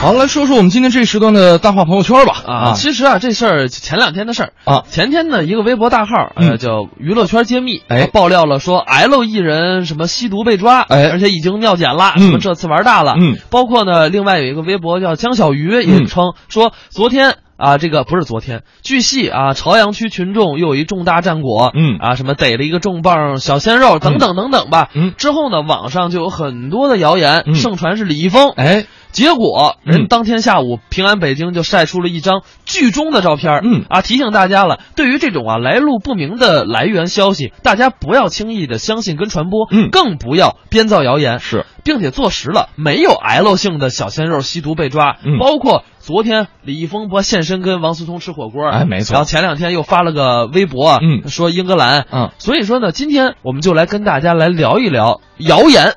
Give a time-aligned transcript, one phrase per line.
[0.00, 2.42] 好，来说说我们今天这时段的大话朋友圈吧。
[2.46, 4.52] 啊，其实啊，这事儿前两天的事儿。
[4.64, 4.82] 啊。
[4.88, 21.98] 前天呢，一个微博大号，呃，叫娱乐圈揭秘，哎，爆料了说 L 艺人什么吸毒被抓，哎，而且已经尿检了，什么这次玩大了，嗯，包括呢，另外有一个微博叫江小鱼也称说，昨天啊，这个不是昨天，据悉啊，朝阳区群众又有一重大战果，嗯。
[21.98, 28.86] 啊，什么逮了一个重磅小鲜肉等等等等吧，嗯，之后呢，网上就有很多的谣言，嗯，盛传是李易峰，哎。
[29.12, 33.84] 结果人当天下午，平安北京就晒出了一张剧中的照片嗯。
[33.88, 41.40] 啊，提醒大家了，对于这种啊来路不明的来源消息，大家不要轻易的相信跟传播，嗯，更不要编造谣言。
[41.40, 49.14] 是，并且坐实了没有 L 姓的小鲜肉吸毒被抓，嗯，包括昨天李易峰不现身跟王思聪吃火锅，哎，没错。
[49.14, 55.94] 然后前两天又发了个微博，嗯，说英格兰，嗯，所以说呢，今天我们就来跟大家来聊一聊谣言。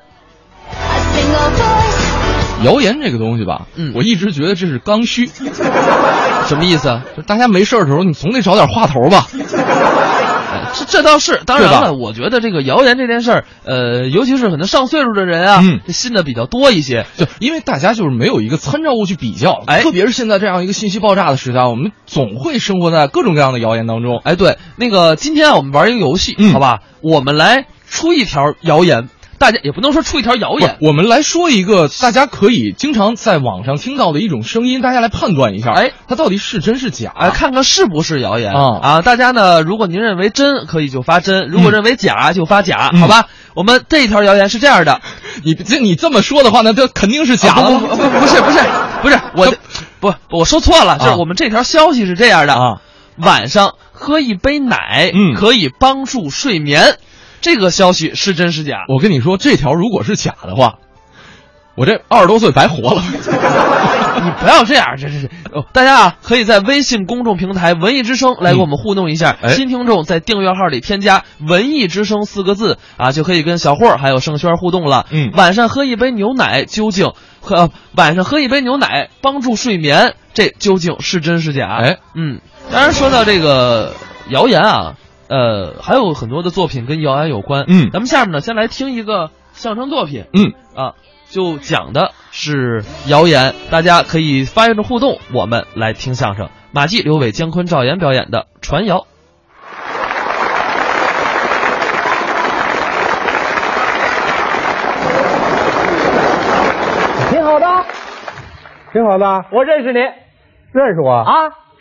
[2.64, 5.30] 谣言这个东西吧，嗯，我一直觉得这是刚需。
[6.46, 7.00] 什么意思？
[7.16, 9.26] 就大家没事的时候，你总得找点话头吧。
[10.76, 24.20] 这这倒是，当然了，我觉得这个谣言这件事儿，呃，尤其是可能上岁数的人啊，嗯，信的比较多一些，就因为大家就是没有一个参照物去比较，哎，特别是现在这样一个信息爆炸的时代，我们总会生活在各种各样的谣言当中。
[24.24, 29.08] 哎，对，那个今天啊，我们玩一个游戏，嗯，好吧，我们来出一条谣言。
[29.38, 37.12] 大家也不能说出一条谣言，我们来说一个大家可以经常在网上听到的一种声音，大家来判断一下，哎，它到底是真是假？
[37.14, 39.02] 哎，看看是不是谣言啊啊！
[39.02, 43.28] 大家呢，如果您认为真，可以就发真；如果认为假，就发假，嗯、好吧？
[43.54, 45.00] 我们这一条谣言是这样的，
[45.44, 47.70] 你这你这么说的话，那这肯定是假的。
[47.70, 48.58] 不不不不是不是
[49.02, 49.54] 不是 我
[50.00, 52.80] 不我说错了，就是啊我们这条消息是这样的啊，
[53.16, 56.96] 晚上喝一杯奶，嗯，可以帮助睡眠。
[57.44, 58.86] 这个消息是真是假？
[58.88, 60.76] 我跟你说，这条如果是假的话，
[61.74, 63.02] 我这二十多岁白活了。
[64.24, 69.36] 你不要这样，这是哦，大家啊，可以在微信公众平台“文艺之声”来跟我们互动一下。
[69.42, 75.04] 嗯、新听众在订阅号里添加“文艺之声”四个字啊，就可以跟小霍还有盛轩互动了。
[75.10, 81.66] 嗯，晚上喝一杯牛奶，究竟喝、呃、晚上喝一杯牛奶帮助睡眠，这究竟是真是假？
[81.82, 82.40] 哎，嗯，
[82.72, 83.92] 当然说到这个
[84.30, 84.94] 谣言啊。
[85.28, 87.64] 呃，还有很多的作品跟谣言有关。
[87.66, 90.26] 嗯，咱们下面呢，先来听一个相声作品。
[90.32, 90.94] 嗯啊，
[91.28, 95.18] 就讲的是谣言，大家可以发言着互动。
[95.32, 99.06] 我们来听相声，马季、刘伟、姜昆、赵岩表演的传谣。
[107.30, 107.66] 挺好的，
[108.92, 109.44] 挺好的。
[109.52, 110.02] 我认识您，
[110.72, 111.32] 认识我啊？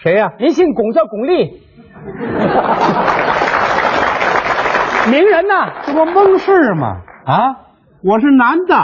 [0.01, 0.33] 谁呀、啊？
[0.39, 1.59] 您姓巩，叫巩俐。
[5.09, 6.97] 名人呐，这不蒙事吗？
[7.25, 7.55] 啊，
[8.03, 8.75] 我是男的，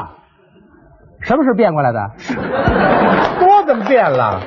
[1.21, 2.11] 什么时候变过来的？
[3.39, 4.41] 多怎么变了？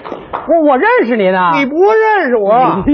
[0.49, 2.53] 我我认识您啊，你不认识我？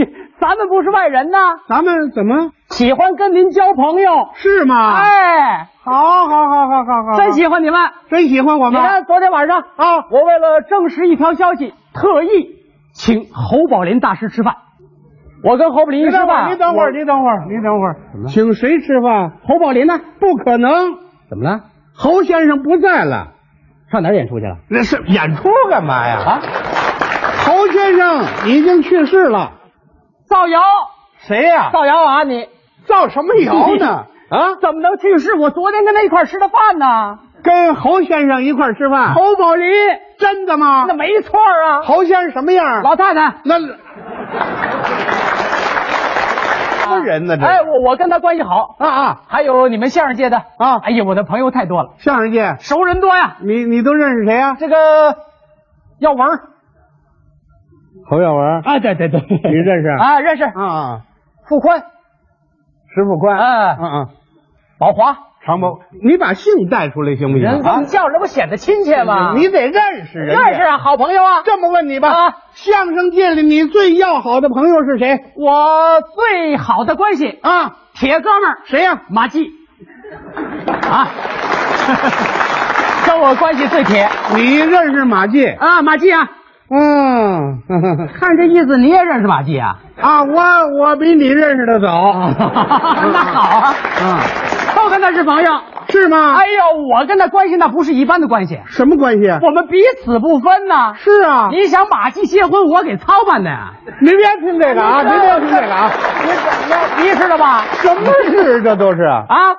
[0.41, 1.38] 咱们不是外人呐，
[1.69, 4.28] 咱们怎么喜欢跟您交朋友？
[4.34, 4.94] 是吗？
[4.94, 8.81] 哎，好，好，好，好，好，好，真喜欢你们，真喜欢我们。
[8.81, 12.55] 你看昨天晚上啊，我为了证实一条消息，特意
[12.93, 14.55] 请侯宝林大师吃饭。
[15.44, 17.97] 我跟侯宝林一吃饭，你等会儿，你等会儿，你等会儿，
[18.28, 19.32] 请谁吃饭？
[19.47, 20.00] 侯宝林呢？
[20.19, 20.94] 不可能，
[21.31, 21.60] 怎么了？
[21.94, 23.28] 侯先生不在了，
[23.91, 24.56] 上哪儿演出去了？
[24.69, 26.19] 那是演出干嘛呀？
[26.26, 26.41] 啊，
[27.47, 29.53] 侯先生已经去世了。
[30.26, 30.60] 造谣？
[31.19, 31.70] 谁呀？
[31.72, 32.22] 造谣啊！
[32.25, 32.49] 你
[32.87, 34.06] 造什么谣呢？
[34.31, 34.56] 啊？
[34.60, 35.34] 怎么能去世？
[35.34, 37.19] 我昨天跟他一块吃的饭呢。
[37.43, 39.15] 跟侯先生一块吃饭？
[39.15, 39.70] 侯宝林，
[40.19, 40.84] 真的吗？
[40.88, 41.82] 那没错啊。
[41.82, 42.82] 侯先生什么样？
[42.82, 43.37] 老太太。
[43.44, 43.55] 那。
[47.05, 47.37] 人呢？
[47.37, 49.21] 这哎，我我跟他关系好啊啊！
[49.29, 50.79] 还有你们相声界的啊！
[50.83, 53.37] 哎呀，我的朋友太多了，相声界熟人多呀。
[53.41, 54.57] 你你都认识谁呀？
[54.59, 54.75] 这个
[55.99, 56.27] 耀文，
[58.09, 58.61] 侯耀文。
[58.63, 59.89] 啊，对对对，你认识？
[59.99, 61.01] 啊，认识啊啊！
[61.49, 64.09] 傅宽，石富宽，嗯，嗯嗯，
[64.79, 65.28] 宝华。
[65.49, 67.47] 常宝，你把姓带出来行不行？
[67.47, 69.33] 人叫，这不显得亲切吗？
[69.35, 71.41] 你得认识人，认识啊，好朋友啊。
[71.43, 75.19] 这么问你吧，啊，相声界里你最要好的朋友是谁？
[75.37, 79.00] 我最好的关系啊，铁哥们儿谁呀？
[79.09, 79.50] 马季
[80.91, 81.09] 啊
[83.09, 84.06] 跟我关系最铁。
[84.35, 85.81] 你认识马季啊？
[85.81, 86.29] 马季啊，
[86.71, 87.62] 嗯，
[88.21, 89.79] 看这意思你也认识马季啊？
[89.99, 90.43] 啊，我
[90.79, 94.48] 我比你认识的早， 那好啊，嗯。
[94.99, 95.53] 都跟他是朋友，
[95.89, 96.35] 是吗？
[96.35, 98.61] 哎呦，我跟他关系那不是一般的关系。
[98.67, 99.29] 什么关系？
[99.43, 100.95] 我们彼此不分呐。
[100.95, 103.75] 是啊，你想马季结婚，我给操办的呀。
[104.00, 105.91] 您别听这个啊，您别听这个啊，
[106.99, 107.62] 你你知道吧？
[107.75, 109.55] 什么事这都是 啊？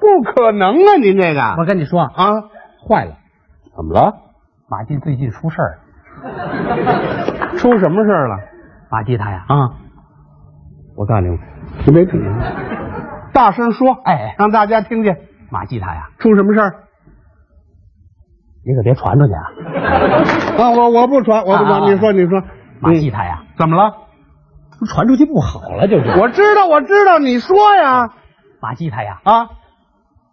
[0.00, 0.96] 不可能啊！
[1.00, 2.42] 您这个，我跟你说啊，
[2.86, 3.12] 坏了，
[3.76, 4.12] 怎么了？
[4.68, 5.78] 马季最近出事儿，
[7.58, 8.36] 出什么事儿了
[8.90, 9.70] 马季他呀，啊？
[10.96, 11.38] 我告诉你，
[11.86, 12.12] 你别提，
[13.34, 15.18] 大声说，哎让大家听见，
[15.50, 16.74] 马季他呀，出什么事儿？
[18.66, 19.42] 你可别传出去啊！
[20.64, 22.42] 啊，我我不传，我不传，你说你说，
[22.80, 23.94] 马季他呀，怎么了？
[24.88, 26.08] 传出去不好了，就是。
[26.18, 28.08] 我知道，我知道，你说呀，
[28.62, 29.48] 马季他呀，啊，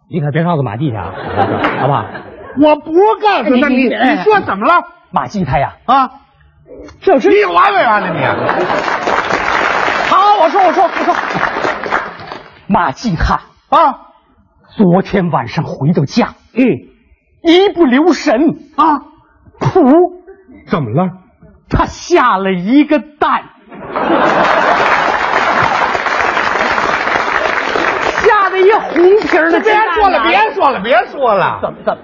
[0.08, 1.12] 你可别告诉马季去啊，
[1.80, 2.06] 好不好？
[2.62, 4.84] 我不告诉他，你哎你说怎么了？
[5.10, 6.10] 马季他呀，啊，
[7.02, 8.24] 这是你有完没完了你？
[10.08, 11.14] 好，我说我说我说，
[12.66, 14.12] 马继汉啊，
[14.76, 16.62] 昨天晚上回到家，嗯
[17.42, 19.02] 一不留神啊，
[19.58, 20.12] 噗，
[20.68, 21.10] 怎么了？
[21.68, 23.44] 他下了一个蛋，
[28.20, 32.02] 下了一红皮儿的别说了，啊别说了，别说了，怎么怎么？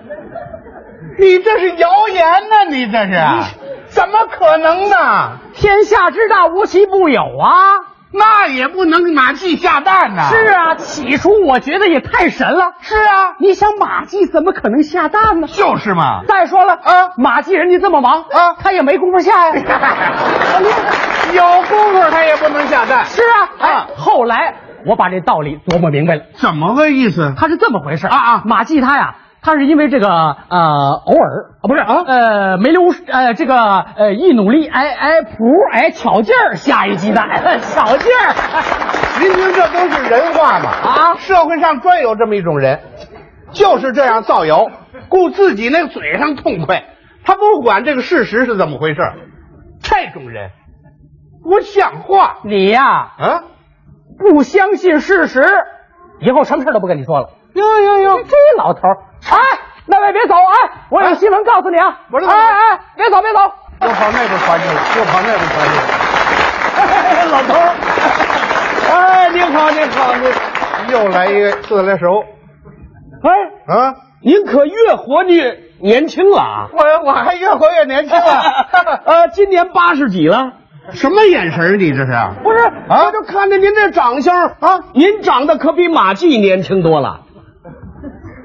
[1.18, 3.56] 你这是谣言呢，你这是，
[3.90, 5.38] 怎么可能呢？
[5.52, 7.97] 天下之大，无奇不有啊！
[8.10, 10.28] 那也不能马季下蛋呐。
[10.30, 12.72] 是啊，起初我觉得也太神了。
[12.80, 15.46] 是啊，你想马季怎么可能下蛋呢？
[15.48, 16.22] 就是嘛。
[16.26, 19.54] 再说了啊马季人家这么忙啊他也没工夫下呀。
[21.34, 23.04] 有功夫他也不能下蛋。
[23.06, 24.54] 是啊，哎啊，后来
[24.86, 27.34] 我把这道理琢磨明白了，怎么个意思？
[27.36, 37.28] 他是这么回事啊啊马季他呀，他是因为这个呃偶尔啊不是啊呃没留呃这个呃一努力哎哎噗哎巧劲儿下一鸡蛋
[37.60, 38.34] 巧劲儿
[39.20, 40.70] 您听，这都是人话嘛？
[40.70, 42.80] 啊社会上专有这么一种人，
[43.50, 44.68] 就是这样造谣，
[45.08, 46.84] 顾自己那个嘴上痛快，
[47.24, 49.00] 他不管这个事实是怎么回事。
[49.80, 50.50] 这种人
[51.42, 53.42] 不像话你呀啊！
[54.18, 55.44] 不相信事实，
[56.20, 57.30] 以后什么事都不跟你说了。
[57.54, 58.98] 哟哟哟，这老头儿，
[59.30, 59.36] 哎，
[59.86, 63.38] 那位别走，哎，我有新闻告诉你啊，我知道哎哎，别走别走，
[63.82, 65.82] 又跑那边传去了，又跑那边传去了。
[67.30, 67.74] 老头儿，
[68.90, 72.24] 哎，您好，您好，您又来一个自来熟
[73.22, 73.94] 哎，啊！
[74.22, 76.68] 您可越活越年轻了啊！
[76.72, 78.40] 我我还越活越年轻了，
[79.04, 80.52] 呃，今年八十几了。
[80.92, 82.12] 什么眼神儿你这是？
[82.42, 87.20] 不是，我就看着您这长相啊，您长得可比马季年轻多了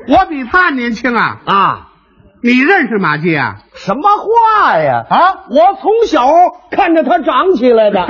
[0.07, 1.37] 我比他年轻啊！
[1.45, 1.87] 啊！
[2.41, 3.55] 你认识马季啊？
[3.75, 5.05] 什么话呀？
[5.09, 5.45] 啊？
[5.49, 6.27] 我从小
[6.71, 7.99] 看着他长起来的。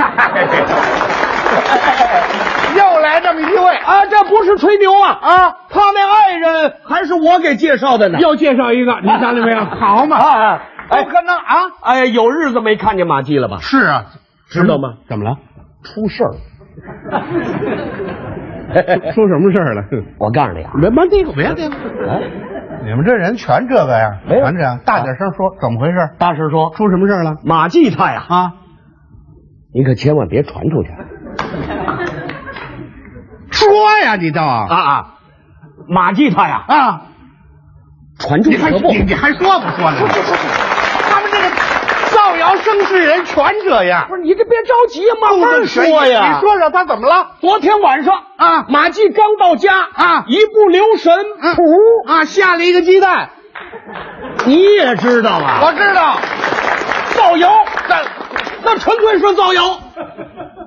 [2.76, 5.56] 又来这么一位，啊，这不是吹牛啊啊！
[5.70, 8.18] 他那爱人还是我给介绍的呢。
[8.18, 9.64] 又介绍一个， 你看见没有？
[9.64, 10.16] 好嘛！
[10.16, 11.70] 啊，不可能啊！
[11.82, 13.58] 哎，有日子没看见马季了吧？
[13.60, 14.06] 是啊，
[14.50, 14.94] 知道吗？
[15.08, 15.36] 怎么了？
[15.84, 16.34] 出事儿。
[19.12, 19.84] 出什么事儿了？
[20.18, 21.76] 我告诉你啊，别别这个，别这个，
[22.84, 24.18] 你们这人全这个呀？
[24.28, 26.10] 没有全这样，大点声说，怎么回事？
[26.18, 27.36] 大声说，出什么事儿了？
[27.44, 28.52] 马季他呀，啊！
[29.72, 30.90] 你可千万别传出去
[33.50, 33.68] 说
[34.04, 35.14] 呀，你倒啊啊啊！
[35.88, 37.02] 马季他呀，啊！
[38.18, 39.96] 传出你还去可不你你还说不说了？
[42.74, 44.06] 他们这个造谣生事人全这样。
[44.08, 46.34] 不是你这别着急呀，慢慢说呀。
[46.34, 47.32] 你说说他怎么了？
[47.40, 53.30] 昨天晚上啊马季刚到家啊一不留神，嗯噗，啊，下了一个鸡蛋，
[54.46, 55.60] 你也知道啊？
[55.62, 56.16] 我知道。
[57.14, 58.02] 造谣，那
[58.64, 59.78] 那纯粹是造谣。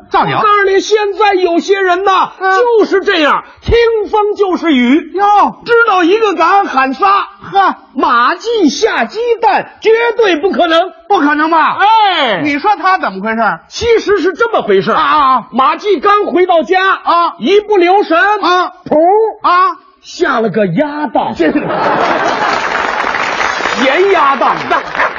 [0.09, 2.57] 造谣我告诉你，现在有些人呐，嗯。
[2.57, 3.75] 就是这样，听
[4.09, 5.11] 风就是雨。
[5.13, 10.91] 哟，知道一个敢喊仨，呵，马季下鸡蛋绝对不可能。
[11.09, 11.77] 不可能吧？
[11.79, 13.41] 哎，你说他怎么回事？
[13.69, 15.47] 其实是这么回事啊啊。
[15.51, 17.33] 马季刚回到家啊。
[17.39, 18.71] 一不留神啊。
[18.85, 18.95] 噗
[19.41, 19.77] 啊！
[20.01, 21.61] 下了个鸭蛋，这咸
[24.11, 24.55] 鸭蛋，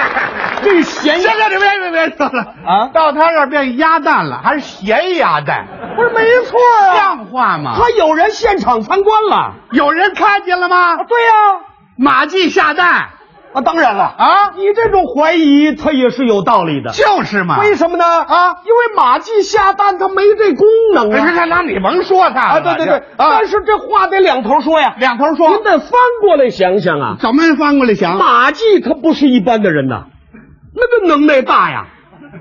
[0.62, 7.74] 这咸鸭行行，你别别别说了啊到他这儿变鸭蛋了，还是咸鸭蛋，不是没错啊，像话吗？
[7.76, 9.54] 他有人现场参观了。
[9.72, 10.96] 有人看见了吗？
[10.96, 11.32] 对呀、
[11.96, 13.08] 马季下蛋
[13.54, 16.90] 啊，当然了啊你这种怀疑他也是有道理的。
[16.90, 17.58] 就是嘛。
[17.60, 18.04] 为什么呢？
[18.04, 21.32] 啊因为马季下蛋他没这功能哎，啊。
[21.34, 24.94] 那那你甭说他啊，对对对，啊，但是这话得两头说呀。
[24.98, 28.16] 两头说您，得翻过来想想啊，怎么翻过来想？
[28.16, 30.04] 马季他不是一般的人呐，
[30.80, 31.86] 那个能耐大呀，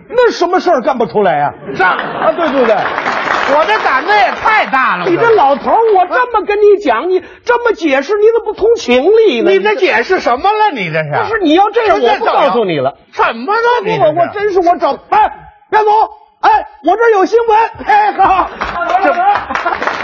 [0.09, 1.53] 那什么事儿干不出来呀？
[1.75, 5.05] 上啊，对对对，我这胆子也太大了。
[5.07, 9.51] 你这老头儿，我这么跟你讲，你这么解释，你怎么不通情理呢？
[9.51, 10.71] 你这解释什么了？
[10.73, 11.11] 你这是？
[11.11, 12.95] 不是你要这样，我不告诉你了。
[13.11, 13.67] 什么呢？
[13.85, 15.31] 你我我真是我找哎，
[15.71, 15.91] 别走！
[16.39, 17.57] 哎，我这儿有新闻。
[17.85, 18.47] 哎，好，
[18.85, 19.21] 老头，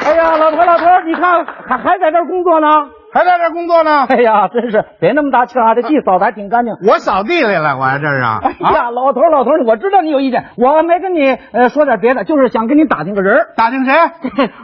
[0.05, 2.67] 哎呀，老头老头，你看还还在这工作呢？
[3.13, 4.05] 还在这工作呢？
[4.09, 5.75] 哎呀，真是别那么大气啊！
[5.75, 6.73] 这地扫的还挺干净。
[6.87, 8.39] 我扫地来了，我这是啊。
[8.43, 13.47] 哎呀，老头老头，我知道你有意见，我没跟你呃说点别的，就是想跟你打听个人儿。
[13.55, 13.93] 打听谁？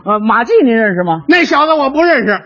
[0.06, 1.22] 呃，马季您认识吗？
[1.28, 2.42] 那小子我不认识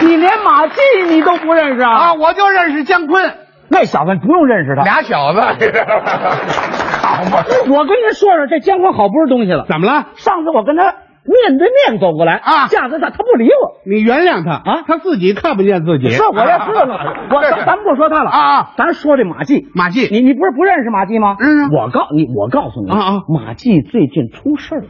[0.04, 1.90] 你连马季你都不认识啊？
[1.92, 3.32] 啊，我就认识姜昆，
[3.68, 4.82] 那小子不用认识他。
[4.82, 5.40] 俩小子。
[7.04, 7.44] 好嘛？
[7.70, 9.64] 我跟您说说，这姜昆好不是东西了。
[9.68, 10.06] 怎么了？
[10.16, 10.94] 上次我跟他
[11.26, 13.80] 面对面走过来啊架子上他不理我。
[13.86, 16.10] 你原谅他啊他自己看不见自己。
[16.10, 17.04] 是，我要知道那回。
[17.34, 19.68] 我咱咱不说他了啊啊咱说这马季。
[19.74, 21.36] 马季你你不是不认识马季吗？
[21.38, 24.86] 认识我告你，我告诉你啊啊马季最近出事儿了。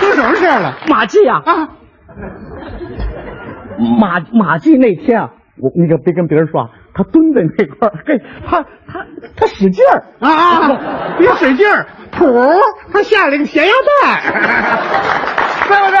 [0.00, 0.74] 出什么事儿了？
[0.88, 1.68] 马季啊，啊，
[3.98, 5.30] 马马季那天啊，
[5.60, 9.04] 我你可别跟别人说啊，他蹲在那块儿，嘿，他他
[9.36, 10.70] 他使劲儿啊啊！
[11.20, 12.58] 别使劲儿，噗，
[12.90, 13.72] 他下了个咸鸭
[14.02, 14.22] 蛋，
[15.68, 15.98] 对不对？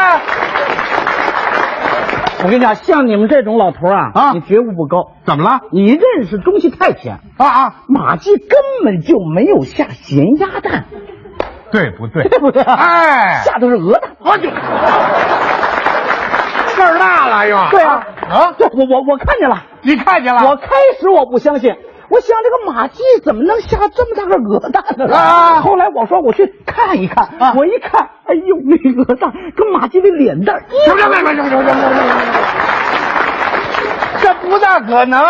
[2.44, 5.60] 我跟你讲，像你们这种老头儿啊，啊你觉悟不高，怎么了？
[5.70, 7.18] 你认识东西太浅。
[7.36, 8.48] 啊啊，马季根
[8.84, 10.84] 本就没有下咸鸭蛋，
[11.72, 12.26] 对不对？
[12.28, 12.62] 对不对？
[12.62, 14.12] 哎下的是鹅蛋。
[14.20, 14.56] 我就事
[16.82, 17.56] 儿大了又。
[17.70, 19.62] 对啊，啊，对，我我我看见了。
[19.86, 20.48] 你看见了？
[20.48, 21.72] 我开始我不相信，
[22.08, 25.14] 我想这个马季怎么能下这么大个鹅蛋呢？
[25.16, 31.76] 啊后来我说我去看一看，啊我一看，哎呦，那鹅蛋跟马季的脸蛋一不是，不是，不是，不是，不是，
[34.22, 35.22] 这不大可能。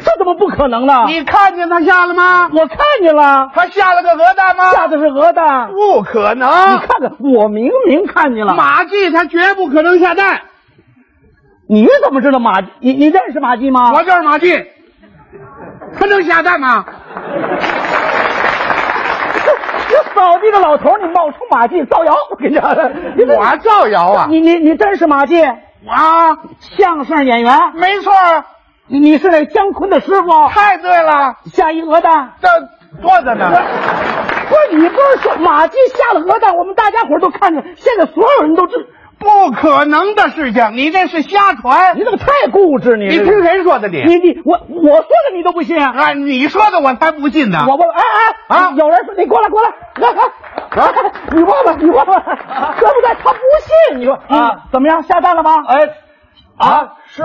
[0.00, 1.04] 这怎么不可能呢？
[1.06, 2.50] 你看见他下了吗？
[2.52, 4.70] 我看见了，他下了个鹅蛋吗？
[4.72, 5.70] 下的是鹅蛋。
[5.72, 6.48] 不可能。
[6.74, 8.54] 你看看，我明明看见了。
[8.54, 10.42] 马季他绝不可能下蛋。
[11.70, 12.60] 你怎么知道马？
[12.80, 13.92] 你你认识马季吗？
[13.92, 14.64] 我就是马季，
[15.98, 16.86] 他能下蛋吗？
[19.90, 24.26] 这扫地的老头，你冒充马季造谣，我跟你讲，我造谣啊！
[24.30, 26.38] 你你你真是马季，啊，
[26.78, 28.44] 相声演员，没错儿，
[28.86, 32.32] 你你是那姜昆的师傅，太对了，下一鹅蛋。
[32.40, 32.48] 这
[33.02, 33.52] 多着呢。
[34.48, 38.86] 不是你不是说马季下了鹅蛋，我们大家伙都看见，现在所有人都知，
[39.18, 41.96] 不可能的事情，你这是瞎传。
[41.96, 42.96] 你怎么太固执？
[42.96, 44.02] 你你听谁说的你？
[44.04, 45.78] 你你我我说的你都不信？
[45.78, 47.66] 啊，啊你说的我才不信呢。
[47.68, 48.02] 我问哎
[48.48, 50.92] 哎啊有人说你过来过来，来来啊，
[51.32, 53.16] 你问问你问问，对不对？
[53.22, 53.38] 他不
[53.90, 55.56] 信，你说啊怎么样下蛋了吗？
[55.66, 55.76] 哎，
[56.56, 57.22] 啊，是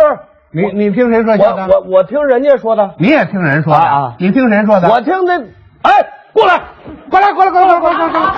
[0.52, 3.80] 你你听谁说我我我听人家说的，你也听人说的？
[3.80, 4.90] 啊啊你听谁说的？
[4.90, 5.40] 我听那，
[5.84, 5.92] 哎，
[6.34, 6.62] 过来，
[7.10, 8.34] 过来，过来，过来，过来，过来，过来！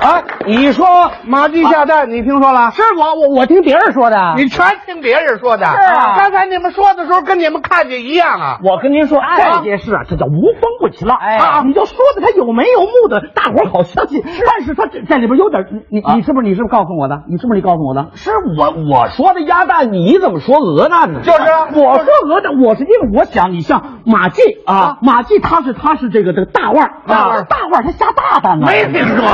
[0.00, 0.86] 啊，你说
[1.26, 2.70] 马季下蛋，你听说了？
[2.70, 4.34] 是我我我听别人说的。
[4.36, 5.66] 你全听别人说的。
[5.66, 8.58] 是啊刚才你们说的时候跟你们看见一样啊。
[8.64, 11.18] 我跟您说，这件事啊，这叫无风不起浪。
[11.18, 14.22] 哎啊，你就说的他有没有目的，大伙儿好相信。
[14.24, 17.24] 但是他这这里边有点，你你你是不是你是不是告诉我的？
[17.28, 18.10] 你是不是你告诉我的？
[18.14, 21.20] 是我我说的鸭蛋，你怎么说鹅蛋呢？
[21.22, 28.66] 就是啊我说鹅蛋，我是因为我想你像马季啊，马季他是他是这个这个大腕儿大大腕儿他下大蛋呢。
[28.66, 29.32] 没听说过，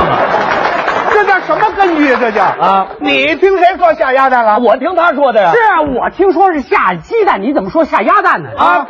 [1.11, 2.15] 这叫什么根据？
[2.17, 2.87] 这叫啊？
[2.99, 4.59] 你听谁说下鸭蛋了？
[4.59, 5.51] 我听他说的呀。
[5.51, 8.49] 是啊，我听说是下鸡蛋，你怎么说下鸭蛋呢？
[8.57, 8.87] 啊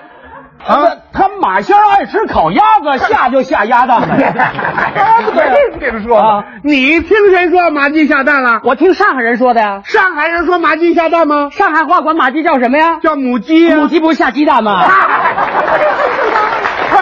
[0.59, 4.33] 他他马仙爱吃烤鸭子， 下就下鸭蛋呗。
[5.35, 6.45] 没听说过啊。
[6.63, 8.61] 你听谁说马鸡下蛋了？
[8.63, 9.81] 我听上海人说的呀。
[9.85, 11.49] 上海人说马鸡下蛋吗？
[11.51, 12.97] 上海话管马鸡叫什么呀？
[13.03, 13.77] 叫母鸡呀。
[13.77, 14.81] 母鸡不是下鸡蛋吗？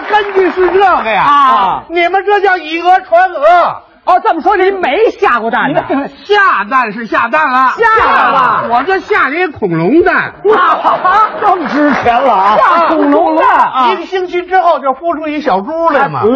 [0.08, 1.22] 它根据是这个呀。
[1.22, 3.85] 啊你们这叫以讹传讹。
[4.06, 5.82] 哦，这么说您没下过蛋呢？
[6.24, 12.56] 下蛋是下蛋了，下了我这下了一恐龙蛋，啊，更值钱了啊！
[12.56, 16.20] 下恐龙蛋啊一个星期之后就孵出一小猪来嘛。
[16.20, 16.26] 啊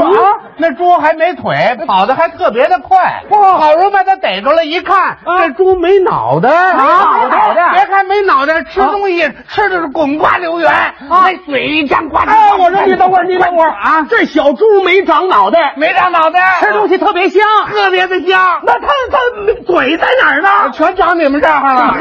[0.56, 3.22] 那猪还没腿，跑得还特别的快。
[3.30, 10.70] 好容易把它逮着了，一看，这猪没脑袋，没脑袋别看没脑袋，吃东西吃的是滚瓜流圆，
[11.08, 12.28] 那嘴一张呱唧。
[12.28, 17.42] 哎，我说你等会儿，你等会儿啊这小猪没长脑袋，没长脑袋，吃东西特别香。
[17.69, 18.61] 特别的香。
[18.64, 19.19] 那他他
[19.67, 20.49] 嘴在哪儿呢？
[20.73, 21.95] 全长你们这儿了。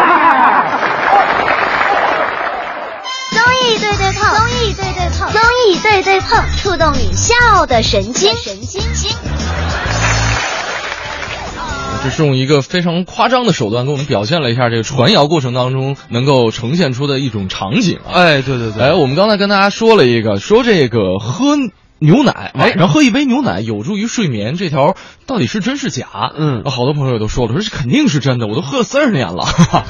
[3.32, 9.12] 综艺对对碰，综艺对对碰，综艺对对碰，触动你笑的神经，神经经。
[12.02, 18.16] 这是用一个非常夸张的手段给我们表现了一下这个传谣过程当中能够呈现出的一种场景啊。
[18.16, 21.58] 哎，对对对，哎，我们刚才跟大家说了一个，说这个喝
[22.00, 26.08] 牛奶，哎，然后喝一杯牛奶有助于睡眠，这条到底是真是假？
[26.38, 29.46] 嗯好多朋友也都说了，说这肯定是真的，我都喝了三十年了。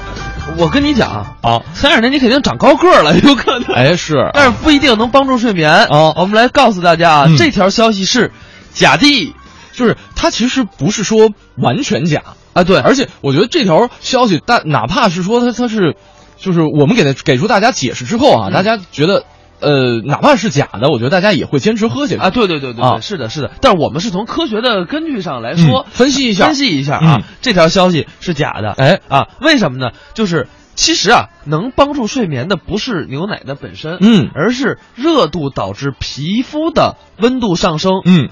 [0.58, 3.76] 我跟你讲啊，三十年你肯定长高个儿了， 有可能。
[3.76, 8.32] 哎，是，但是不一定能帮助睡眠啊我们来告诉大家啊，嗯这条消息是
[8.74, 9.36] 假的。
[9.72, 12.22] 就是它其实不是说完全假
[12.54, 15.96] 啊，对，而且我觉得这条消息，但哪怕是说它它是，
[16.38, 19.24] 就是我们给它给出大家解释之后啊，大家觉得。
[19.60, 22.30] 呃，哪怕是假的，我觉得大家也会坚持喝下去啊！
[22.30, 23.52] 对对对对啊，是的，是的。
[23.62, 28.72] 但是我们是从科学的根据上来说分析一下，分析一下啊，这条消息是假的。
[28.72, 29.92] 哎啊，为什么呢？
[30.14, 38.30] 就是其实啊，能帮助睡眠的不是牛奶的本身，嗯，而是热度导致皮肤的温度上升，嗯。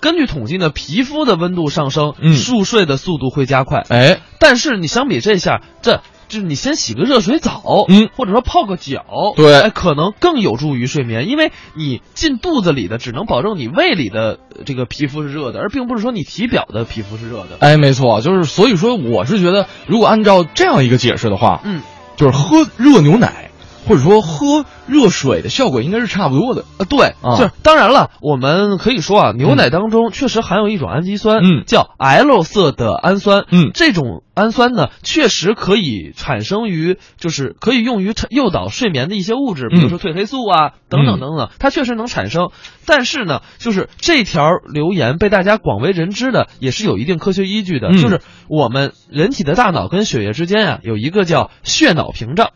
[0.00, 3.84] 根据统计呢，皮肤的温度上升，嗯，入睡的速度会加快。
[3.88, 6.02] 哎，但是你相比这下这。
[6.28, 9.04] 就是你先洗个热水澡，嗯，或者说泡个脚，
[9.36, 17.56] 对，可能更有助于睡眠，因为你进肚子里的只能保证你胃里的这个皮肤是热的，而并不是说你体表的皮肤是热的。
[17.60, 21.82] 哎，没错，就是所以说，我是觉得，如果按照这样一个解释的话，嗯，
[22.16, 23.47] 就是喝热牛奶。
[23.88, 26.62] 或者说喝热水的效果应该是差不多的。
[26.78, 42.50] 啊，对，就是当然了，我们可以说啊，牛奶当中确实含有一种氨基酸，嗯，叫 L 色的氨酸，嗯，这种氨酸呢，确实可以产生于，就是可以用于诱导睡眠的一些物质，比如说褪黑素啊，等等等等，它确实能产生。
[42.86, 52.50] 但是呢，就是这条留言被大家广为人知的，也是有一定科学依据的，就是我们人体的大脑跟血液之间啊，有一个叫血脑屏障。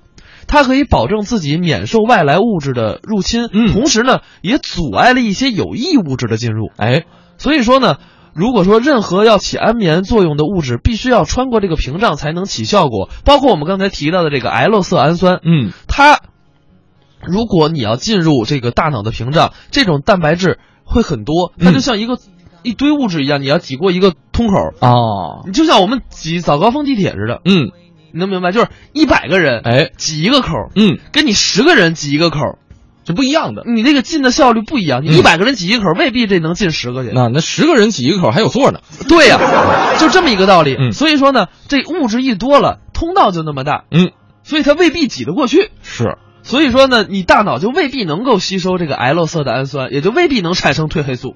[0.46, 6.70] 它可以保证自己免受外来物质的入侵，嗯，同时呢，也阻碍了一些有益物质的进入。
[6.76, 7.04] 哎，
[7.38, 7.96] 所以说呢，
[8.34, 16.20] 如果说任何要起安眠作用的物质，必须要穿过这个屏障才能起效果，包括我们刚才提到的这个 L 色氨酸，嗯，它
[17.24, 22.18] 如果你要进入这个大脑的屏障，这种蛋白质会很多，它就像一个
[22.62, 27.70] 一堆物质一样，你要挤过一个通口啊，你就像我们挤早高峰地铁似的，嗯。
[28.12, 32.58] 你能明白，就是一百个人，哎，挤一个口，嗯，跟你十个人挤一个口，
[33.06, 33.64] 是不一样的。
[33.66, 37.10] 你那个进的效率不一样，你一百个人挤一口，未必这能进十个去。
[37.14, 38.80] 那那十个人挤一个口还有座呢。
[39.08, 39.38] 对呀，
[39.98, 40.76] 就这么一个道理。
[40.78, 45.70] 嗯，所以说呢，这物质一多了，通道就那么大，嗯，所以它未必挤得过去。
[45.82, 51.34] 是，所以说呢，你大脑就未必能够吸收这个 L 色的氨酸，也就未必能产生褪黑素。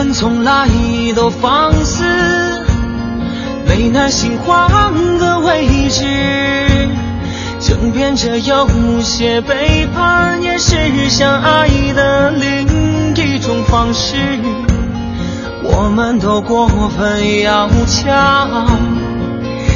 [0.00, 0.66] 怨恨从来
[1.14, 2.04] 都放肆，
[3.66, 4.66] 没耐心换
[5.18, 6.06] 个位置，
[7.60, 8.66] 争辩着有
[9.02, 14.16] 些背叛也是相爱的另一种方式。
[15.62, 18.78] 我们都过分要强，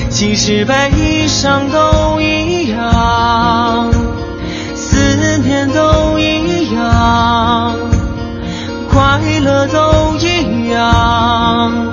[0.09, 3.93] 其实悲伤都一样，
[4.75, 4.97] 思
[5.45, 6.14] 念都。
[8.95, 11.93] 快乐都一样，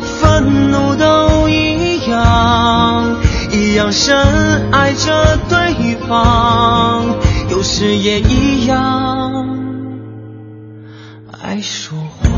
[0.00, 3.16] 愤怒都一样，
[3.52, 4.16] 一样深
[4.72, 7.04] 爱着对方，
[7.48, 9.56] 有时也一样
[11.40, 12.32] 爱说谎。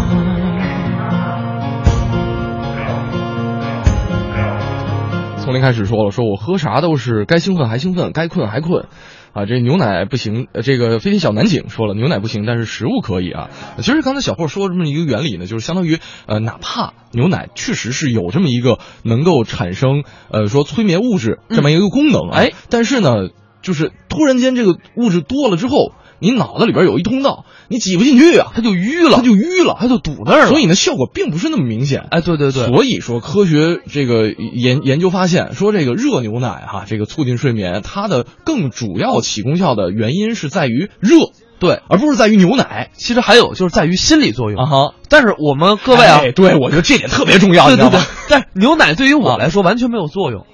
[5.38, 8.85] 从零开始说了，说我喝啥都是该兴奋还兴奋，该困还困。
[9.33, 10.47] 啊，这牛奶不行。
[10.53, 13.51] 呃，这个飞天小男警说了，牛奶不行，但是食物可以啊。
[13.79, 23.29] 其实刚才小霍说这么一个原理呢，就是相当于，呃，哪怕牛奶确实是有这么一个能够产生，呃，说催眠物质这么一个功能，哎，但是呢，
[23.62, 25.93] 就是突然间这个物质多了之后。
[26.21, 30.49] 你脑子里边有一通道，你挤不进去啊，它就淤了，它就淤了，它就堵那儿了。
[30.49, 32.07] 所以呢，效果并不是那么明显。
[32.11, 32.67] 哎，对对对。
[32.67, 42.91] 所以说，科学这个研研究发现，说这个热牛奶哈，这个促进睡眠，它的更主要起功效的原因是在于热，对，而不是在于牛奶。
[42.95, 44.95] 其实还有就是在于心理作用啊哈。
[45.09, 48.01] 但是我们各位啊，对我觉得这点特别重要，对对对。
[48.29, 50.47] 但是牛奶对于我来说完全没有作用。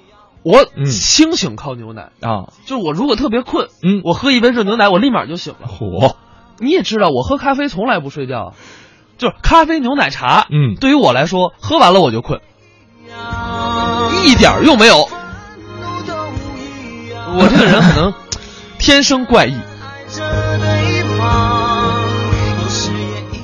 [0.44, 5.66] 我嗯清醒靠牛奶啊，就是我如果特别困，嗯，我喝一杯热牛奶，我立马就醒了。
[5.66, 6.14] 嚯！
[6.59, 8.54] 你也知道，我喝咖啡从来不睡觉，
[9.18, 12.40] 就是咖啡、牛奶茶，嗯，对于我来说，喝完了我就困，
[14.26, 15.09] 一点用没有。
[17.37, 18.14] 我这个人可能
[18.78, 19.54] 天生怪异。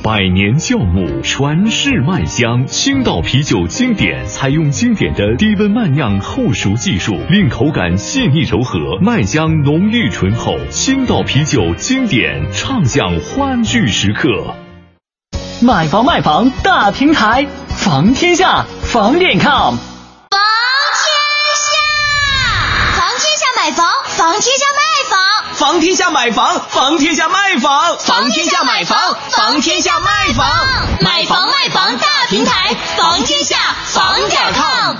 [0.02, 10.56] 百年酵母传世麦香，青岛啤酒经典采用经典的低温慢酿后熟技术，令口感细腻柔和，麦香浓郁醇厚。
[10.70, 14.30] 青岛啤酒经典，畅享欢聚时刻。
[15.60, 19.44] 买房卖房大平台，房天下房点 com。
[19.44, 20.40] 房
[20.96, 21.12] 天
[21.60, 21.76] 下，
[22.96, 24.89] 房天下买房，房天下卖
[25.60, 25.78] 房。
[25.80, 28.98] 天下买房，房天下卖房，房天下买房，
[29.30, 30.46] 房天下卖房，
[31.00, 34.96] 买房卖房大平台，房天下房点 com。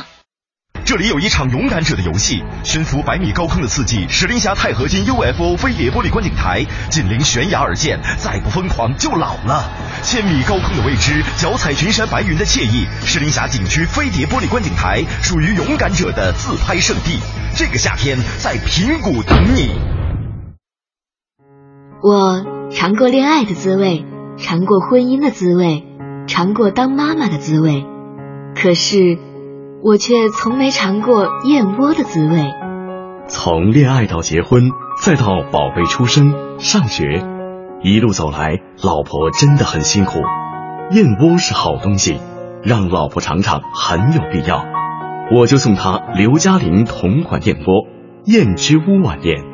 [0.84, 9.70] 这里有一场勇敢者的游戏，悬浮百米高空的刺激，石林峡钛合金 UFO 飞碟玻璃观景台，紧邻悬崖而建，再不疯狂就老了。
[10.02, 17.20] 千米高空的未知，脚踩群山白云的惬意，石林峡景区飞碟玻璃观景台属于勇敢者的自拍圣地。
[17.54, 19.99] 这个夏天在平谷等你。
[22.02, 24.06] 我尝过恋爱的滋味，
[24.38, 25.84] 尝过婚姻的滋味，
[26.26, 27.84] 尝过当妈妈的滋味，
[28.54, 29.18] 可是
[29.82, 32.54] 我却从没尝过燕窝的滋味。
[33.26, 34.70] 从恋爱到结婚，
[35.02, 37.22] 再到宝贝出生、上学，
[37.82, 40.20] 一路走来，老婆真的很辛苦。
[40.92, 42.18] 燕窝是好东西，
[42.62, 44.64] 让老婆尝尝很有必要。
[45.36, 47.86] 我就送她刘嘉玲同款燕窝——
[48.24, 49.49] 燕之屋晚宴。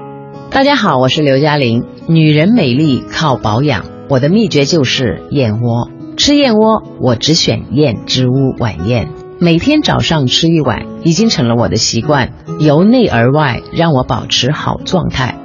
[0.50, 1.84] 大家好，我是刘嘉玲。
[2.08, 5.90] 女人美丽靠保养，我的秘诀就是燕窝。
[6.16, 9.10] 吃燕窝，我只选燕之屋晚宴。
[9.38, 15.36] 每天早上吃一碗，已经成了我的习惯，由内而外让我保持好状态。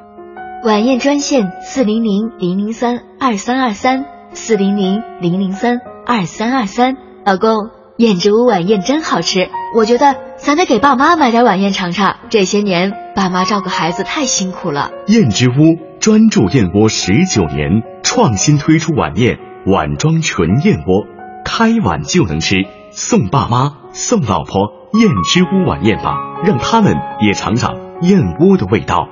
[0.64, 6.96] 晚宴专线：四零零零零三二三二三，四零零零零三二三二三。
[7.26, 7.52] 老公，
[7.98, 12.16] 燕之屋晚宴真好吃，我觉得咱得给爸妈买点晚宴尝尝。
[12.30, 14.90] 这些年，爸妈照顾孩子太辛苦了。
[15.06, 21.06] 燕之屋专注燕窝十九年，创新推出晚宴碗装纯燕窝，
[21.46, 22.56] 开碗就能吃，
[22.90, 23.74] 送爸妈。
[23.94, 29.08] 送老婆燕之屋晚宴吧，让他们也尝尝燕窝的味道。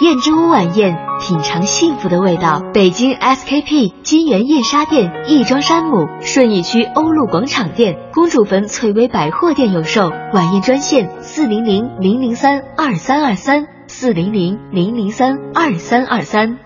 [0.00, 2.60] 燕之屋晚宴，品尝幸福的味道。
[2.74, 10.10] 北京 SKP 金源燕莎店、亦庄山姆、顺义区欧陆广场店、公主坟翠微百货店有售。
[10.32, 16.63] 晚宴专线：四零零零零三二三二三，四零零零零三二三二三。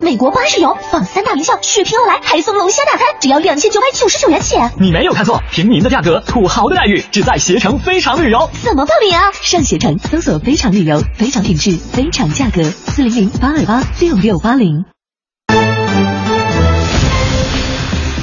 [0.00, 4.56] 美国巴士游放三大名校，血拼欧莱还送龙虾大餐，只要两千九百九十九元起。
[4.80, 8.50] 你没有看错，平民的价格，土豪的待遇，只在携程非常旅游。
[8.64, 9.30] 怎么报名啊？
[9.42, 14.84] 上携程搜索“非常旅游”，非常品质，非常价格，四零零八二八六六八零。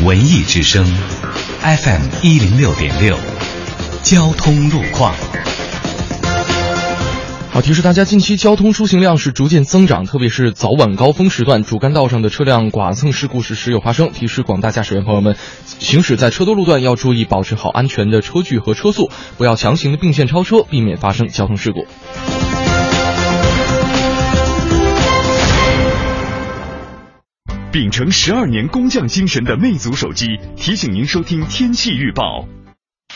[0.04, 0.86] 文艺之声
[1.62, 3.16] ，FM 一零六点六，
[4.04, 5.14] 交通路况。
[7.52, 14.12] 好，提示大家，近期交通出行量是逐渐增长，特别是早晚高峰时段，主干道上的车辆剐蹭事故是时有发生。
[14.12, 15.36] 提示广大驾驶员朋友们，
[15.66, 21.88] 行驶在车多路段要注意保持好安全的车距和车速，不要强行的并线超车，避免发生交通事故。
[27.72, 32.46] 秉承十二年工匠精神的魅族手机提醒您收听天气预报。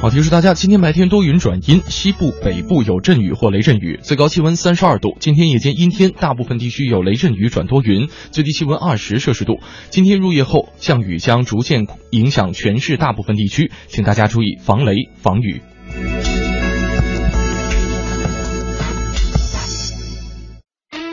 [0.00, 5.16] 好，提示大家，今天白天多云转阴，西部、北部有阵雨或雷阵雨，最高气温三十二度。
[5.18, 9.58] 今天夜间阴天，大部分地区有雷阵雨转多云，最低气温二十摄氏度。
[9.90, 15.60] 今天入夜后，降雨将逐渐影响全市大部分地区，请大家注意防雷防雨。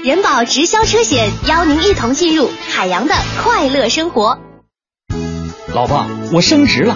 [0.03, 4.37] 人保直销车险邀您一同进入海洋的快乐生活。
[5.73, 6.95] 老婆，我升职了，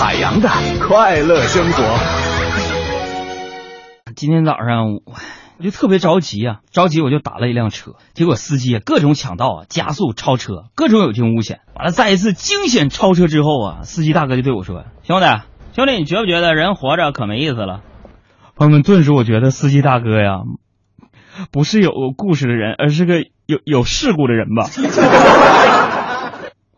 [0.00, 0.48] 海洋的
[0.88, 1.84] 快乐生活。
[4.16, 4.94] 今天早上
[5.58, 11.60] 我就特别着急啊，着急我就打了一辆车，结果司机各种抢道啊，加速超车，各种有惊无险。
[11.76, 15.26] 完了，在一次惊险超车之后啊，司机大哥就对我说：“兄弟，
[15.74, 17.82] 兄弟，你觉不觉得人活着可没意思了？”
[18.56, 20.38] 朋友们，顿时我觉得司机大哥呀，
[21.52, 24.64] 不是有故事的人，而是个有有事故的人吧。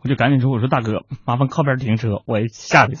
[0.03, 2.93] 我就赶紧说：“我说大哥，麻烦靠边停车，我下去。”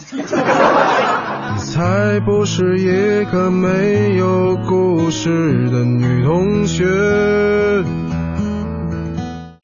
[1.53, 6.85] 你才不是一个没有故事的女同学。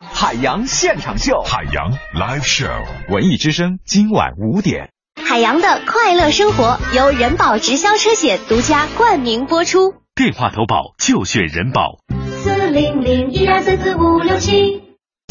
[0.02, 4.90] 海洋现场秀，海洋 Live Show，文艺之声今晚五点。
[5.16, 9.94] 海洋的快乐生活由人保直销车险独家冠名播出。
[10.14, 12.00] 电话投保就选人保。
[12.44, 14.89] 四零零一二三四五六七。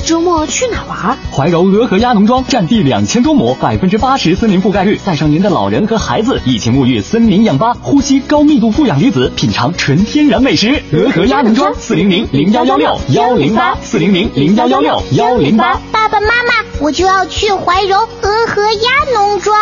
[0.09, 1.18] 周末去哪玩？
[1.31, 10.83] 怀柔鹅和鸭农庄占地两千多亩，百分之八十森林覆盖率，带上您的老人和孩子，一起沐浴森林氧吧，呼吸高密度负氧离子，品尝纯天然美食。
[10.92, 15.79] 鹅和鸭农庄四零零零幺幺六幺零八四零零零幺幺六幺零八。
[15.92, 19.55] 爸爸妈妈，我就要去怀柔鹅和鸭农庄。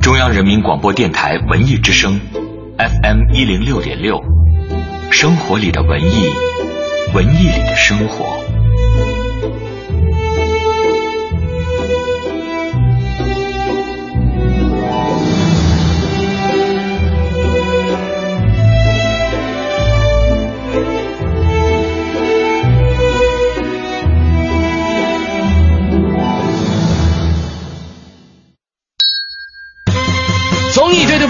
[0.00, 2.20] 中央人民广播电台文艺之声
[2.78, 4.20] ，FM 一零六点六，
[5.12, 6.28] 生活里的文艺，
[7.14, 8.39] 文艺里的生活。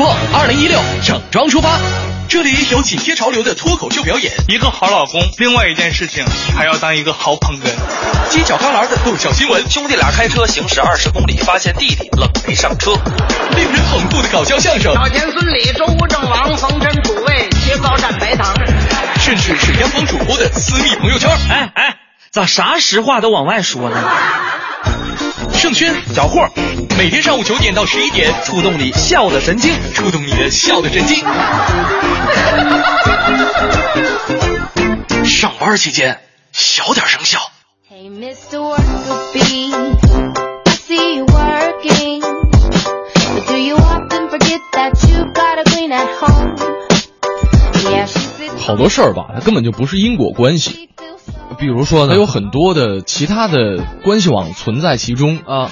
[0.07, 1.79] 二零一六整装出发。
[2.29, 6.25] 这里有紧贴潮流的脱口秀表演，一个好老公，另外一件事情
[6.57, 7.67] 还要当一个好捧哏。
[8.31, 12.93] 犄角旮旯的逗笑新闻，兄弟俩开车行驶二十公里，发现弟弟冷没上车。
[13.57, 18.55] 令人捧腹的搞笑相声，老田孙李周吴郑王冯陈楚卫切糕蘸白糖，
[19.19, 21.29] 甚至是央广主播的私密朋友圈。
[21.49, 21.97] 哎哎，
[22.31, 23.97] 咋啥实话都往外说呢？
[25.53, 26.49] 盛轩、小霍，
[26.97, 31.25] 每天上午九点到十一点，触动你笑的神经，触动你的笑的神经。
[35.25, 36.21] 上班期间
[36.53, 37.39] 小点声笑。
[37.91, 38.61] Hey, Mr.
[38.61, 39.75] Worker bee,
[40.65, 46.57] I see you working, but do you often forget that you gotta clean at home?
[48.59, 50.90] 好多事儿吧，它根本就不是因果关系。
[51.59, 55.71] 比如说呢，它有很多的其他的关系网存在其中啊。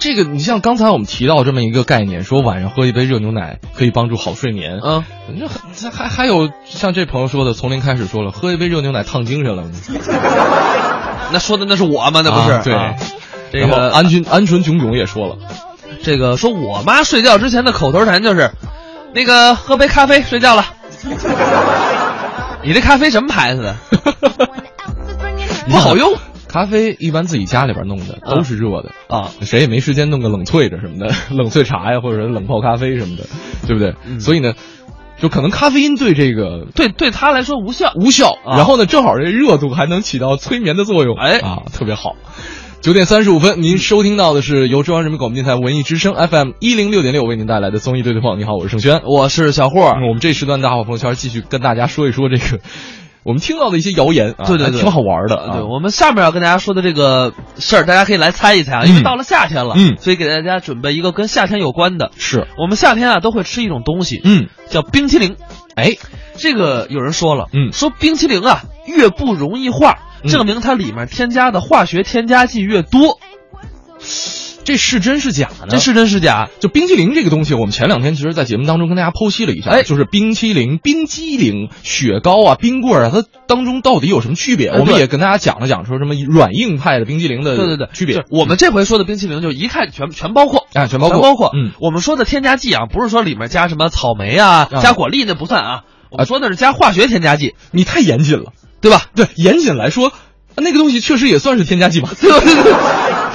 [0.00, 4.80] 这个，你像刚才我们提到这么一个概念，说晚上喝一杯热牛奶可以帮助好睡眠。
[4.82, 5.04] 嗯，
[5.38, 9.62] 那还还有像这朋友说的，从零开始说了，喝一杯热牛奶烫精神了。
[11.30, 12.22] 那说的那是我吗？
[12.24, 12.74] 那不是、啊、对。
[12.74, 12.94] 啊、
[13.52, 15.36] 这个安君安纯炯炯也说了，
[16.02, 18.50] 这个说我妈睡觉之前的口头禅就是，
[19.14, 20.64] 那个喝杯咖啡睡觉了。
[22.64, 23.76] 你这咖啡什么牌子的？
[25.68, 26.14] 不好用。
[26.48, 33.24] 咖啡一般自己家里边弄的都是热的啊，谁也没时间弄个冷萃着什么的， 冷萃茶呀，或者冷泡咖啡什么的，
[33.68, 33.94] 对不对？
[34.04, 34.54] 嗯、所以呢，
[35.20, 38.30] 就可能咖啡因对这个对对他来说无效，无效。
[38.44, 42.16] 啊、然后呢，正好这热度还能起到催眠的作用，哎啊，特别好。
[42.80, 48.40] 九点三十五分，您收听到的是由中央人民广播电台文艺之声 FM 一零六点六为您带来的综艺对对碰。
[48.40, 49.82] 你好，我是盛轩，我是小霍。
[49.82, 52.60] 我们这时段大话朋友圈继续跟大家说一说这个。
[53.22, 55.36] 我们听到的一些谣言，对对对，挺好玩的。
[55.36, 62.10] 啊、对，我们下面要跟大家说的这个事儿，大家可以来猜一猜啊，因为到了夏天了，嗯，所以给大家准备一个跟夏天有关的。
[62.16, 65.36] 是我们夏天啊都会吃一种东西，嗯，叫冰淇淋。
[65.76, 65.96] 哎，
[66.36, 73.18] 这个有人说了，嗯，说冰淇淋啊越不容易化，嗯、证明它里面添加的化学添加剂越多。
[74.64, 75.66] 这是真是假呢？
[75.70, 76.48] 这是真是假？
[76.60, 84.68] 就冰淇淋这个东西，我们前两天其实，在节目当中跟大家剖析了一下，哎，就是冰淇淋、冰激凌、雪糕啊、冰棍啊，它当中到底有什么区别？
[84.68, 88.24] 哎、我们也跟大家讲了讲，说什么软硬派的冰激凌的对对对区别。
[88.30, 91.50] 我们这回说的冰淇淋，就一看全全包括哎，全包括，全包括。
[91.54, 97.54] 嗯，我们说的添加剂啊，不是说里面加什么草莓啊、啊加果粒那不算啊，我们说的是加化学添加剂。
[97.70, 99.06] 你太严谨了，对吧？
[99.14, 100.12] 对，严谨来说。
[100.60, 102.10] 那个东西确实也算是添加剂吧？
[102.20, 102.72] 对对对，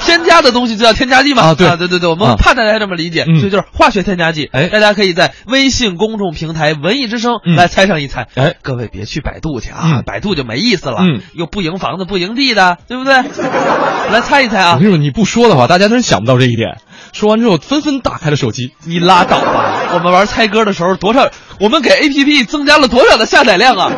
[0.00, 1.42] 添加的东西就叫添加剂嘛。
[1.42, 4.48] 啊，对啊，对对对，我们怕大家这么理解，嗯、所以就是化学添加剂。
[4.52, 8.26] 哎，大家可以在微信公众平台“文艺之声”来猜上一猜。
[8.34, 13.14] 哎，各位别去百度去啊，嗯、百度就没意思了，嗯，又不赢房子不赢地的，对不对？
[14.12, 14.74] 来猜一猜啊！
[14.74, 16.78] 我跟你说，你不说的话，大家真想不到这一点。
[17.12, 18.72] 说完之后，纷纷打开了手机。
[18.84, 19.88] 你拉倒吧！
[19.94, 23.90] 我们玩猜歌的时候，多少我们给 APP 增加了多少的下载量啊！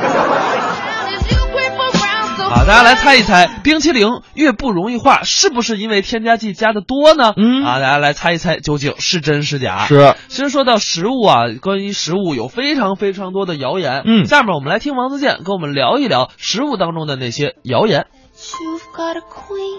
[2.50, 7.34] 啊，大家来猜一猜，冰淇淋越不容易化，是不是因为添加剂加的多呢？
[7.36, 9.86] 嗯，啊，大家来猜一猜，究竟是真是假？
[9.86, 10.14] 是。
[10.28, 14.02] 其实说到食物啊，关于食物有非常非常多的谣言。
[14.06, 18.06] 嗯，下面我们来听王自健跟我们聊一聊食物当中的那些谣言。
[18.36, 19.78] You've got a queen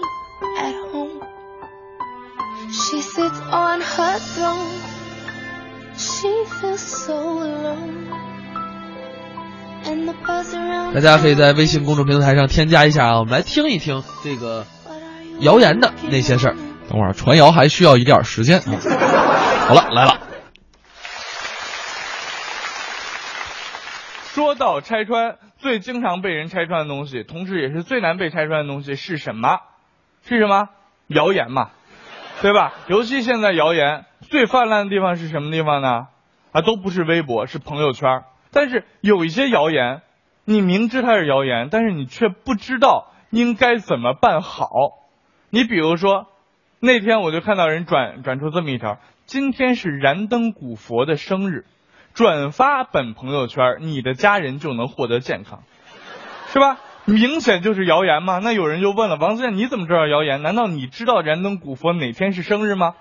[0.58, 1.20] at home.
[2.70, 4.68] She sits on her throne.
[5.96, 6.28] She
[6.60, 8.29] feels so alone.
[10.94, 14.66] 大家可以在微信公众平台上添加一下啊，我们来听一听这个
[15.40, 16.56] 谣言的那些事儿。
[16.88, 18.60] 等会儿传谣还需要一点时间。
[18.60, 20.20] 好了，来了。
[24.32, 29.60] 说到拆穿，最经常被人拆穿的东西，同时也是最难被拆穿的东西是什么？
[30.26, 30.68] 是什么？
[31.06, 31.70] 谣言嘛，
[32.42, 32.72] 对吧？
[32.88, 36.08] 尤其现在谣言最泛滥的地方是什么地方呢？
[36.52, 38.22] 啊，都不是微博，是朋友圈。
[38.52, 40.02] 但是有一些谣言，
[40.44, 44.68] 你明知它是谣言，但是你却不知道应该怎么办好。
[45.50, 46.26] 你比如说，
[46.78, 51.64] 那天我就看到人转转出这么一条：今天是燃灯古佛的生日，
[52.14, 55.62] 转发本朋友圈，你的家人就能获得健康，
[56.48, 56.78] 是吧？
[57.06, 58.38] 明显就是谣言嘛。
[58.38, 60.42] 那有人就问了，王自健你怎么知道谣言？
[60.42, 62.94] 难道你知道燃灯古佛哪天是生日吗？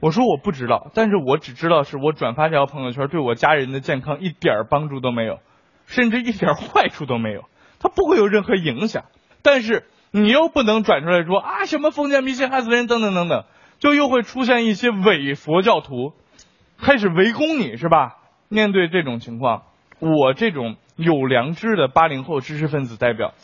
[0.00, 5.38] 我说我不知道，但是我只知道是我转发这条朋友圈对我家人的健康一点帮助都没有，
[5.86, 7.44] 甚至一点坏处都没有，
[7.80, 9.04] 它不会有任何影响。
[9.42, 13.44] 但是你又不能转出来说啊什么封建迷信害死人等等等等，
[13.78, 16.12] 就又会出现一些伪佛教徒
[16.78, 18.16] 开始围攻你是吧？
[18.48, 19.62] 面对这种情况，
[19.98, 23.34] 我这种有良知的八零后知识分子代表，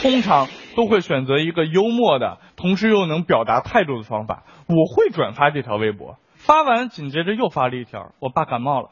[0.00, 4.44] 通常都会选择一个幽默的，同时又能表达态度的方法。
[4.68, 8.90] 我会转发这条微博，发完紧接着又发了一条，我爸感冒了。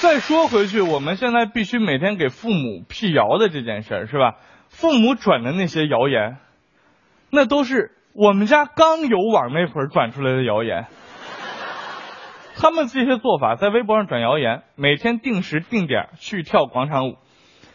[0.00, 4.36] 再说回去，我们现在必须每天给父母辟谣的这件事儿，是吧？
[4.68, 6.36] 父母转的那些谣言，
[7.30, 10.86] 那都是我们家刚有网那会儿转出来的谣言。
[12.56, 17.16] 他们这些做法，在微博上转谣言，每天定时定点去跳广场舞，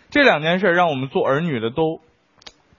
[0.10, 2.02] 这两件事让我们做儿女的都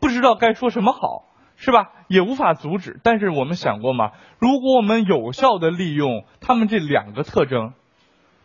[0.01, 1.25] 不知道该说什么好，
[1.57, 1.91] 是吧？
[2.09, 2.99] 也无法阻止。
[3.05, 4.13] 但是我们想过吗？
[4.39, 7.73] 如果我们有效的利用他们这两个特征，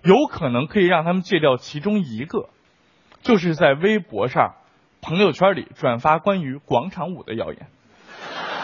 [0.04, 2.50] 有可能可以让他们戒掉其中一个，
[3.22, 4.54] 就是在微博上、
[5.02, 7.68] 朋友圈里转发关于广场舞的谣言，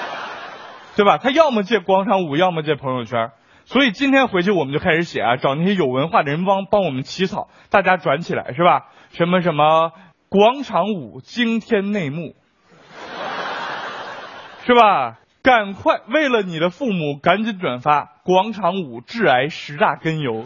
[0.96, 1.18] 对吧？
[1.18, 3.32] 他要么戒广场舞，要么戒朋友圈。
[3.66, 8.88] 所以今天回去我们就开始写啊，找那些有文化的人帮帮我们起草，大家转起来是吧？
[9.12, 9.92] 什么什么
[10.32, 12.36] 广场舞惊天内幕，
[14.66, 15.20] 是吧？
[15.44, 20.46] 赶快为了你的父母赶紧转发广场舞致癌十大根由，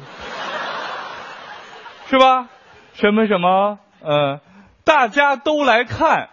[2.10, 2.50] 是吧？
[2.94, 4.42] 什么什么呃，
[4.84, 6.30] 大家都来看，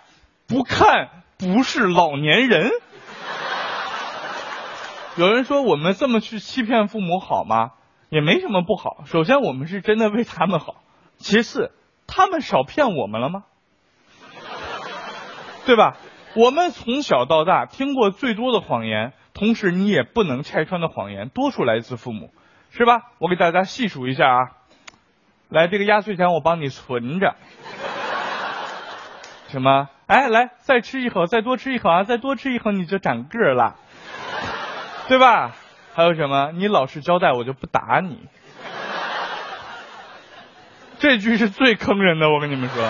[0.48, 2.70] 不看不是老年人。
[5.18, 7.72] 有人说我们这么去欺骗父母好吗？
[8.08, 9.04] 也没什么不好。
[9.04, 10.76] 首先，我们是真的为他们好；
[11.18, 11.70] 其次，
[12.14, 13.44] 他们少骗我们了吗？
[15.64, 15.96] 对吧？
[16.34, 22.30] 我们从小到大听过最多的谎言，同时你也不能拆穿的谎言，多数来自父母，
[22.70, 23.02] 是吧？
[23.18, 24.50] 我给大家细数一下啊。
[25.48, 27.34] 来，这个压岁钱我帮你存着。
[29.48, 29.88] 什么？
[30.06, 32.04] 哎，来，再吃一口，再多吃一口啊！
[32.04, 33.76] 再多吃一口你就长个儿了。
[35.08, 35.54] 对吧？
[35.94, 36.52] 还有什么？
[36.52, 38.28] 你老实交代，我就不打你。
[41.02, 42.88] 这句是最坑人的，我跟你们说。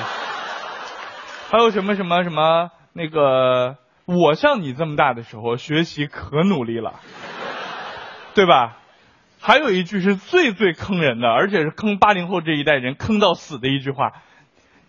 [1.51, 2.71] 还有什么什么什么？
[2.93, 7.01] 那个，我像你这么大的时候，学习可努力了，
[8.35, 8.77] 对吧？
[9.41, 14.13] 还有一句是最最坑人的，而且是坑八零后这一代人坑到死的一句话：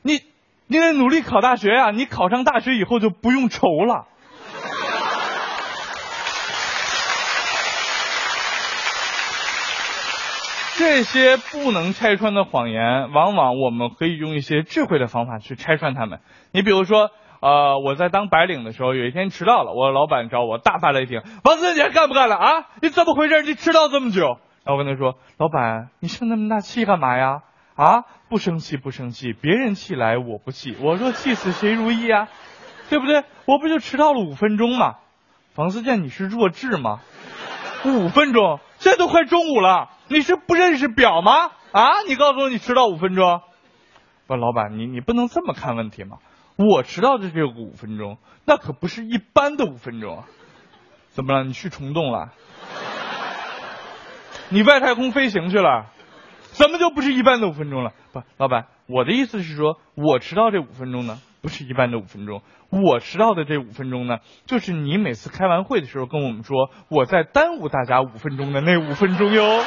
[0.01, 0.19] 你
[0.67, 1.91] 你得努力考大学呀！
[1.91, 4.05] 你考上大学以后就不用愁了。
[10.75, 16.19] 这些不能拆穿的谎言，往往我们可以用一些智慧的方法去拆穿他们。
[16.51, 22.67] 你比如说，呃，我在当白领的时候，有一天迟到了，我老板找我大发雷霆：“王自健，你还干不干了啊？
[22.81, 23.43] 你怎么回事？
[23.43, 27.41] 你迟到这么久？”然后我跟他说：“老板，你生那么大气干嘛呀？
[27.75, 32.29] 啊，不生气，不生气，别人气来我不气，我说气死谁如意啊？
[32.89, 33.23] 对不对？
[33.45, 34.95] 我不就迟到了五分钟吗？
[35.55, 36.99] 王自健，你是弱智吗？
[37.86, 41.52] 五分钟，现在都快中午了。”你是不认识表吗？
[41.71, 42.04] 啊！
[42.08, 43.41] 你告诉我你迟到五分钟，
[44.28, 46.19] 不，老板，你你不能这么看问题嘛。
[46.56, 50.23] 我迟到的这个五分钟，那可不是一般的五分钟。
[51.10, 51.43] 怎么了？
[51.43, 52.32] 你去虫洞了？
[54.49, 55.88] 你外太空飞行去了？
[56.52, 57.91] 怎么就不是一般的五分钟了？
[58.12, 62.41] 不，老板，我的意思是说，我迟到这五分钟呢，不是一般的五分钟。
[62.69, 69.62] 我迟到的这五分钟呢，就是你每次开完会的时候跟我们说我在耽误大家五分钟的那五分钟哟。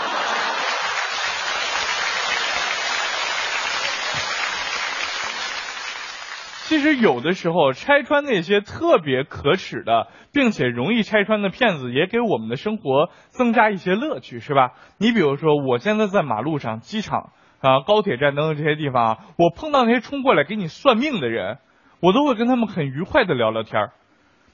[6.65, 14.73] 其实有的时候拆穿那些特别可耻的，并且容易拆穿的骗子，也给我们的生活增加一些乐趣，是吧？
[14.99, 21.59] 你比如说，我现在在马路上、机场啊、高铁站等等这些地方，我碰到那些冲过来给你算命的人，
[22.01, 23.90] 我都会跟他们很愉快的聊聊天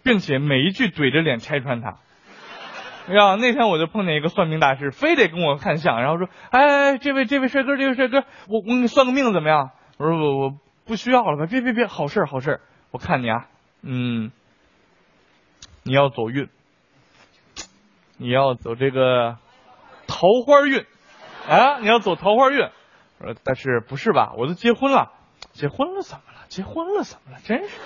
[0.03, 1.99] 并且每一句怼着脸拆穿他。
[3.09, 11.47] 哎呀，那天我就碰见一个算命大师，非得跟我看相，然后说：“哎，这位这位帅哥，这位帅哥，我我给你算个命怎么样？”我说：“我我。”不需要了吧？
[11.49, 12.61] 别别别，好事好事。
[12.91, 13.47] 我看你啊，
[13.83, 14.33] 嗯，
[15.85, 16.49] 你要走运，
[18.17, 19.39] 你要走这个
[20.09, 20.85] 桃花运
[21.49, 21.79] 啊！
[21.79, 22.69] 你要走桃花运。
[23.21, 24.33] 我说但是不是吧？
[24.37, 25.13] 我都结婚了，
[25.53, 26.25] 结婚了怎么？
[26.53, 27.39] 结婚了怎么了？
[27.45, 27.79] 真是，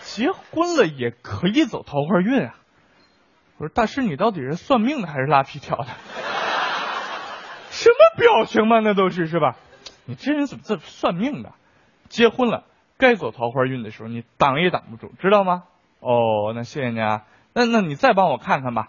[0.00, 2.54] 结婚了也可以走桃花运啊！
[3.58, 5.84] 我说大师，你到底是算命的还是拉皮条的？
[7.68, 9.56] 什么表情嘛，那都是是吧？
[10.06, 11.52] 你这人怎么这么算命的？
[12.08, 12.64] 结婚了，
[12.96, 15.64] 该走桃花运的时候，你挡也挡不住，知道吗？
[16.00, 17.24] 哦，那谢谢你啊。
[17.52, 18.88] 那那你再帮我看看吧，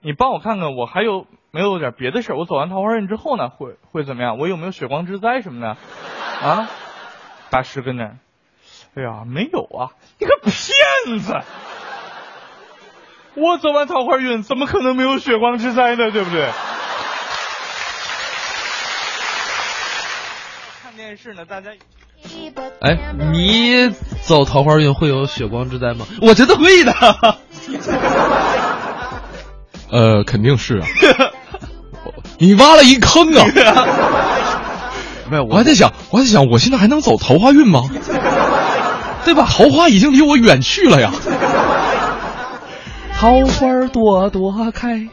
[0.00, 2.38] 你帮我看看，我还有没有点别的事儿？
[2.38, 4.38] 我走完桃花运之后呢，会会怎么样？
[4.38, 5.76] 我有没有血光之灾什么的？
[6.48, 6.70] 啊？
[7.50, 8.04] 大师跟那，
[8.94, 9.90] 哎呀，没有啊！
[10.18, 11.34] 你个骗子！
[13.34, 16.10] 我走完桃花运，怎么可能没有血光之灾呢？
[16.10, 16.48] 对不对？
[20.82, 21.70] 看电视呢，大家。
[22.80, 23.88] 哎，你
[24.22, 26.06] 走桃花运会有血光之灾吗？
[26.20, 26.92] 我觉得会的。
[29.90, 30.86] 呃，肯定是啊。
[32.38, 33.44] 你挖了一坑啊！
[35.30, 37.84] 没有，我还在想，我还在想，我现在还能走桃花运吗？
[39.24, 39.46] 对吧？
[39.50, 41.12] 桃花已经离我远去了呀。
[43.18, 45.08] 桃花朵朵开。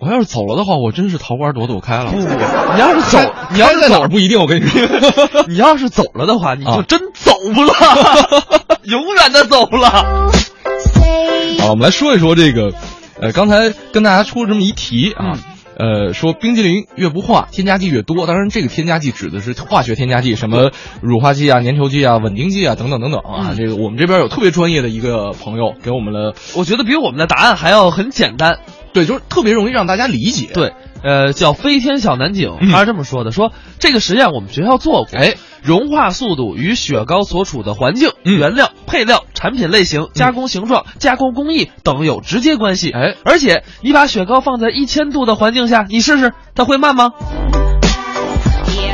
[0.00, 2.10] 我要是走了的话，我真是桃花朵朵开了。
[2.10, 2.26] 不不，
[2.74, 3.18] 你要是走，
[3.52, 4.38] 你要是在哪儿不一定。
[4.38, 9.88] 我跟你说， 你要是走了的话，你就真走了， 永远的走了。
[11.60, 12.72] 好，我们来说一说这个，
[13.20, 15.38] 呃，刚才跟大家出了这么一题啊，
[15.76, 18.26] 呃，说冰激凌越不化，添加剂越多。
[18.26, 20.70] 当然，这个添加剂指的是化学添加剂，什么
[21.00, 23.54] 乳化剂啊、粘稠剂啊、稳定剂啊等等等等啊。
[23.56, 28.58] 这个我们这边有特别专业的一个朋友给我们了，我觉得比我们的答案还要很简单。
[28.92, 30.48] 对，就是特别容易让大家理解。
[30.54, 30.72] 对，
[31.04, 42.90] 呃，叫飞天小男警，他是这么说的：说这个实验我们学校做过，哎，融化速度与雪糕所处的环境、原料、配料、产品类型、加工形状、加工工艺等有直接关系。
[42.90, 47.10] 哎，而且你把雪糕放在一千度的环境下，你试试，它会慢吗？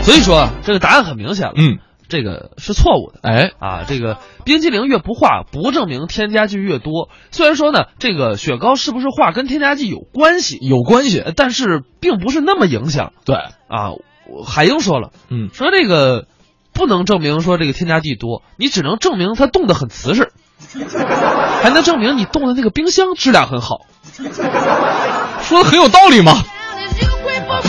[0.02, 1.52] 所以说啊，这个答案很明显了。
[1.56, 1.78] 嗯。
[2.10, 7.08] 这个是错误的，哎啊，这个冰激凌越不化，不证明添加剂越多。
[7.30, 13.12] 虽然说呢，这个雪糕是不是化跟添加剂有关系，有关系，但是并不是那么影响。
[13.24, 13.36] 对
[13.68, 13.94] 啊，
[14.46, 16.26] 海英说了，嗯，说这个
[16.74, 20.32] 不能证明说这个添加剂多，你只能证明它冻得很瓷实，
[21.62, 23.86] 还能证明你冻的那个冰箱质量很好。
[25.42, 26.32] 说的很有道理嘛。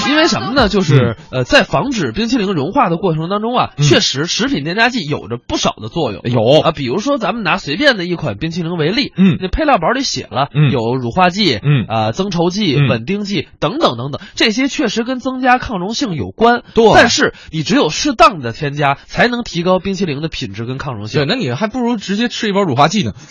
[0.09, 0.69] 因为什么呢？
[0.69, 6.21] 就是呃，在防止冰淇淋融化的过程当中啊，确实食品添加剂有着不少的作用。
[6.23, 16.63] 有啊，比如说咱们拿随便的一款冰淇淋为例，嗯，那配料表里写了，嗯，有乳化剂，嗯啊，增稠剂、稳定剂等等等等，这些确实跟增加抗溶性有关。
[16.73, 21.21] 对，但是你只有适当的添加，才能提高冰淇淋的品质跟抗溶性。
[21.21, 23.13] 对，那你还不如直接吃一包乳化剂呢。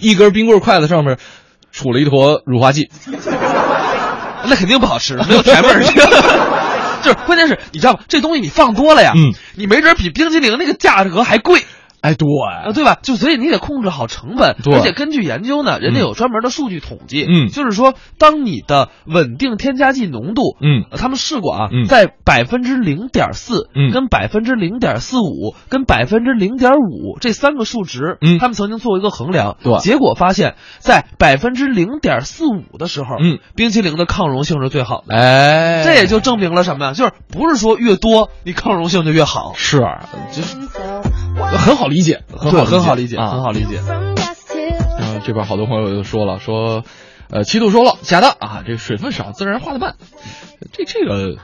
[0.00, 1.18] 一一根冰棍筷子上面
[1.74, 2.88] 杵了一坨乳化剂。
[4.48, 5.82] 那肯定不好吃，没有甜味儿。
[7.02, 8.00] 就是关键是你知道吗？
[8.08, 11.64] 这东西你放多了呀，嗯，你没准比冰激凌那个价格还贵。
[12.06, 12.98] 哎，对，啊，对吧？
[13.02, 14.74] 就所以你得控制好成本，对。
[14.74, 36.92] 而且根据研究呢，人家有专门的数据统计，嗯，就是说，当你的稳定添加剂浓度，嗯，他们试过啊，嗯，在百分之零点四，嗯，跟百分之零点四五，跟百分之零点五这三个数值，嗯，他们曾经做过一个衡量，对，结果发现，在百分之零点四五的时候，嗯，冰淇淋的抗溶性是最好的，哎，这也就证明了什么呀？
[36.92, 39.80] 就是不是说越多你抗溶性就越好，是，
[40.32, 40.56] 就是
[41.50, 42.64] 很好理解，很好。
[42.64, 43.80] 很好理解，啊，很好理解。
[44.98, 46.84] 嗯，这边好多朋友就说了，说，
[47.30, 49.94] 呃，七度说了，假的啊，这水分少，自然化的慢，
[50.72, 51.36] 这这个，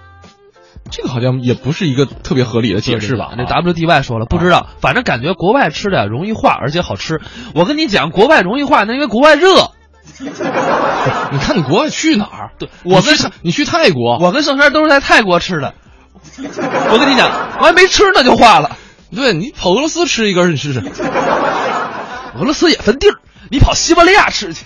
[0.91, 3.33] 这个好像也不是一个特别合理的解释吧？
[3.37, 7.21] 那 WDY 说了，不知道，反正感觉国外吃的容易化，而且好吃。
[7.55, 9.71] 我跟你讲，国外容易化，那因为国外热。
[10.19, 12.51] 你看你国外去哪儿？
[12.59, 15.75] 对我跟你去泰国，我跟盛山都是在泰国吃的。
[16.91, 17.31] 我跟你讲，
[17.61, 18.77] 我还没吃呢就化了。
[19.15, 20.81] 对你跑俄罗斯吃一根，你试试。
[22.39, 23.15] 俄罗斯也分地儿，
[23.51, 24.65] 你跑西伯利亚吃去，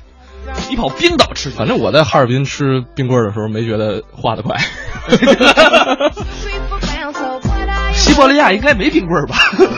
[0.70, 1.56] 你跑冰岛吃去。
[1.56, 4.56] 反正我在哈尔滨吃冰棍的时候，没觉得化的快。
[7.92, 9.36] 西伯利亚应该没冰棍吧？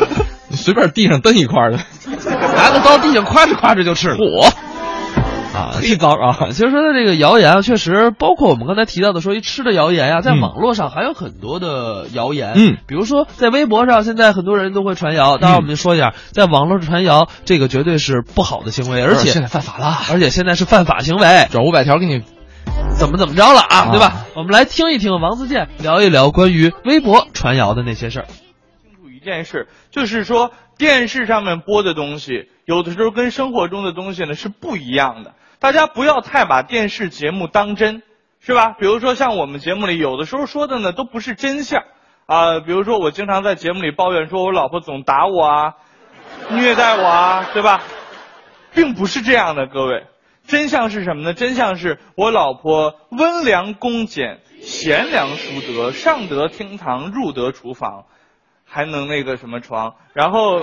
[0.48, 1.78] 你随便地上蹬一块的，
[2.56, 4.16] 拿个刀地上夸着夸着就吃了。
[4.16, 4.50] 火。
[5.58, 6.48] 啊， 黑糟啊！
[6.52, 12.52] 其实说的这个谣言啊，确实包括我们刚才提到的说一吃的谣言啊，在网络上还有很多的谣言。
[12.56, 15.36] 嗯，比如说在微博上，现在很多人都会传谣。
[15.36, 22.22] 当然，我们就说一下，在网络上传谣，这个绝对是不好的行为，而且现在犯法了，而且现在是犯法行为，转五百条给你，
[22.96, 23.90] 怎么怎么着了啊？
[23.90, 24.26] 对吧？
[24.36, 28.26] 我们来听一听王自健聊一聊关于微博传谣的那些事儿。
[28.26, 35.32] 清楚一件事，就是说电视上面播的东西，有的时候跟生活中的东西呢是不一样的。
[35.60, 38.02] 大家不要太把电视节目当真，
[38.40, 38.74] 是吧？
[38.78, 41.82] 比如说像我们节目里有的时候说的呢，都不是真相
[42.26, 45.74] 啊、比如说我经常在节目里抱怨说我老婆总打我啊，
[46.52, 47.82] 虐待我啊，对吧？
[48.74, 50.06] 并不是这样的，各位。
[50.46, 51.34] 真相是什么呢？
[51.34, 58.04] 真相是我老婆温良恭俭、贤良淑德，上得厅堂，入得厨房，
[58.64, 60.62] 还能那个什么床，然后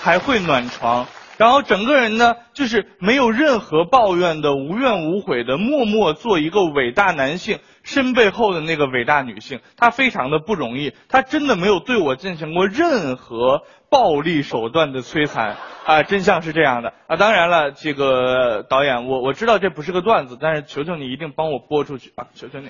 [0.00, 9.60] 还会暖床，然后整个人呢，就是没有任何抱怨的，无怨无悔的，默默做一个伟大男性身背后的那个伟大女性。
[9.76, 17.16] 她非常的不容易，她真的没有对我进行过任何暴力手段的摧残啊、真相是这样的啊。
[17.16, 22.26] 当然了，这个导演，我我知道这不是个段子，但是求求你一定帮我播出去啊！
[22.34, 22.68] 求求你。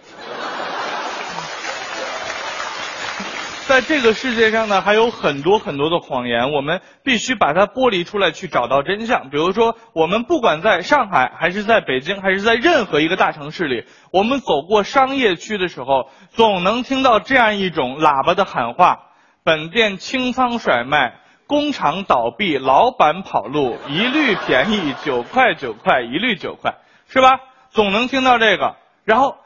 [3.67, 9.31] 在这个世界上呢，还有很多很多的谎言，我们必须把它剥离出来，去找到真相。
[9.31, 19.01] 比如说，我们不管在上海，还是在北京，还是在任何一个大城市里，我们走过商业区的时候，总能听到这样一种喇叭的喊话：
[19.45, 26.75] 本店清仓甩卖，工厂倒闭，老板跑路，一律便宜九块九块，一律九块，
[27.09, 27.41] 是吧？
[27.71, 28.77] 总能听到这个。
[29.05, 29.37] 然后，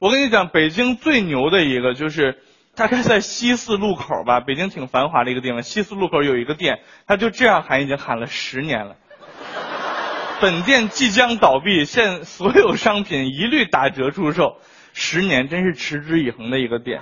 [0.00, 2.42] 我跟你讲，北京最牛的一个就是。
[2.74, 5.62] 大概在西四路口吧，北京挺繁华的一个地方。
[5.62, 8.96] 西四路口有一个店，他就这样喊，已经喊了十年了。
[10.40, 14.56] 本店即将倒闭，现所有商品一律打折出售。
[14.92, 17.00] 十年真是持之以恒的一个店。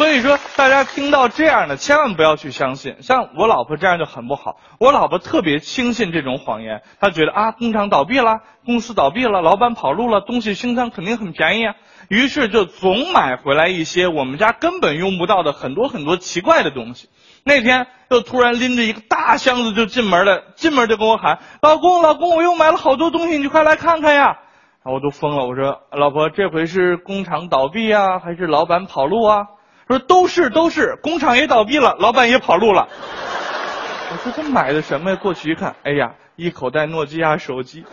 [0.00, 3.02] 所以说，大家听到这样的，千万不要去相信。
[3.02, 4.56] 像我老婆这样就很不好。
[4.78, 11.74] 我老婆特别轻信这种谎言，她觉得啊，工厂倒闭了，公司倒闭了，老板跑路了，东西清仓肯定很便宜啊。
[12.08, 17.10] 于是就总买回来一些我们家根本用不到的很多很多奇怪的东西。
[17.44, 24.38] 那天又突然拎着一个大箱子就进门了，进门就跟我喊：“老公，老公，我又买了好多东西，你快来看看呀！”
[24.82, 29.40] 然后我都疯了，我说：“老婆，这回是工厂倒闭啊，还是老板跑路啊？”
[29.90, 32.86] 说都是都是，工厂也倒闭了，老板也跑路了。
[34.12, 35.16] 我说他买的什么呀？
[35.16, 37.84] 过去一看，哎呀，一口袋诺基亚手机。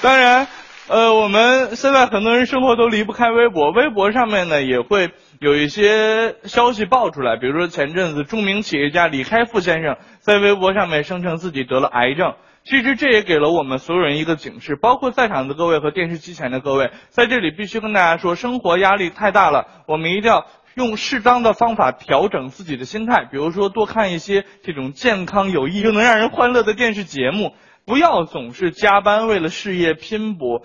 [0.00, 0.48] 当然，
[0.88, 12.34] 呃，我们现在很多人生活都离不开微博，微博上面呢也会有一些消息爆出来，比如说前阵子著名企业家李开复先生在微博上面声称自己得了癌症。
[12.64, 27.52] 其实这也给了我们所有人一个警示，包括在场的各位和电视机前的各位，在这里必须跟大家说，生活压力太大了，我们一定要用适当的方法调整自己的心态，比如说多看一些这种健康有益又能让人欢乐的电视节目，
[27.84, 30.62] 不要总是加班为了事业拼搏。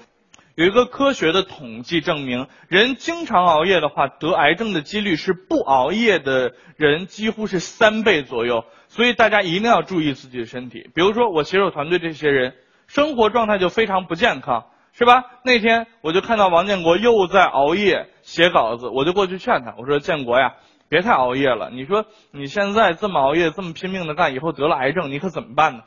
[0.53, 8.65] 有一个科学的统计证明，人经常熬夜的话，得癌症的几率是不熬夜的人几乎是三倍左右。
[8.87, 10.89] 所以大家一定要注意自己的身体。
[10.93, 12.55] 比如说我携手团队这些人，
[12.87, 15.25] 生活状态就非常不健康，是吧？
[15.43, 20.53] 那天我就看到王建国又在熬夜写稿子，我就过去劝他，我说建国呀，
[20.89, 21.69] 别太熬夜了。
[21.69, 25.83] 你说你现在这么熬夜，这么拼命的干，以后得了癌症，你可怎么办呢？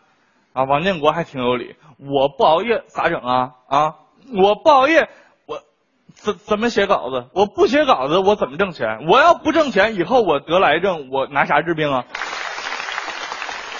[0.52, 3.52] 啊，王建国还挺有理，我不熬夜咋整啊？
[3.68, 3.94] 啊，
[4.34, 5.08] 我不熬夜，
[5.46, 5.60] 我
[6.12, 7.26] 怎怎么写稿子？
[7.32, 9.06] 我不写稿子，我怎么挣钱？
[9.08, 12.04] 我要不挣钱，以后我得了癌症，我拿啥治病啊？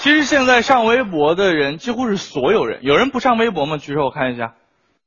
[0.01, 3.77] 其实现在上微博的人几乎是所有人，有人不上微博吗？
[3.77, 4.55] 举手我看一下，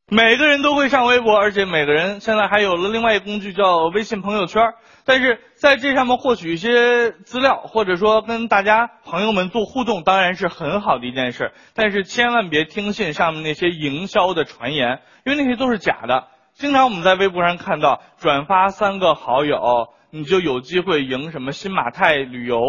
[0.08, 4.62] 每个人都会上微博，而且每个人现在还有了另外一个工具叫微信朋友圈。
[5.04, 11.50] 但是在这上面获取一些资料，或者说跟大家朋友们做互动，当然是很好的一件事。
[11.74, 16.28] 但是千万别听信上面那些营销的传言，因为那些都是假的。
[16.52, 22.60] 经常我们在微博上看到，转发三个好友，你就有机会赢什么新马泰旅游。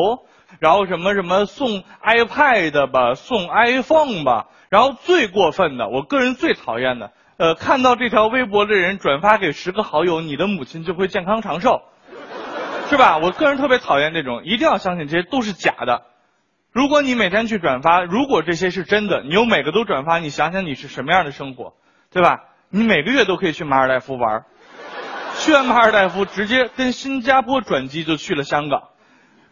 [0.59, 11.81] 然后什么什么送 iPad 吧，送 iPhone 吧，然后最过分的，我个人最讨厌的，呃，看到这条微博的人转发给十个好友，你的母亲就会健康长寿，
[12.89, 13.17] 是吧？
[13.17, 16.03] 我个人特别讨厌这种，一定要相信这些都是假的。
[16.71, 21.73] 如果你每天去转发，如果这些是真的，你又每个都转发，你想想你是什么样的生活，
[22.11, 22.39] 对吧？
[22.69, 24.43] 你每个月都可以去马尔代夫玩，
[25.37, 28.89] 去完马尔代夫直接跟新加坡转机就去了香港。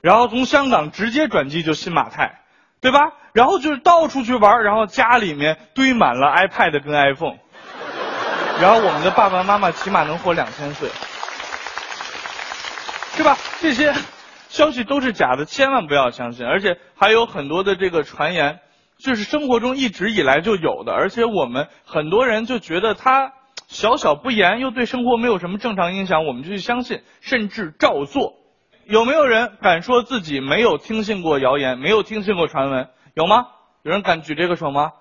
[0.04, 2.41] 然后从香港直接转机就新马泰，
[2.82, 3.14] 对吧？
[3.32, 7.38] 然后就是到处去玩，然后家里面堆满了 iPad 跟 iPhone，
[8.60, 10.89] 然后我们的爸爸妈妈起码能活两千岁，
[13.16, 13.38] 是吧？
[13.62, 13.93] 这些
[14.49, 16.45] 消息都是假的，千万不要相信。
[16.45, 18.60] 而且还有很多的这个传言，
[18.97, 23.32] 就是生活中一直以来就有的，而且我们很多人就觉得它
[23.70, 28.43] 小小不言，又对生活没有什么正常影响，我们就去相信，甚至照做。
[28.86, 32.90] 有没有人敢说自己没有听信过谣言，没有听信过传闻？
[33.14, 33.48] 有吗？
[33.84, 34.94] 有人敢举这个手吗？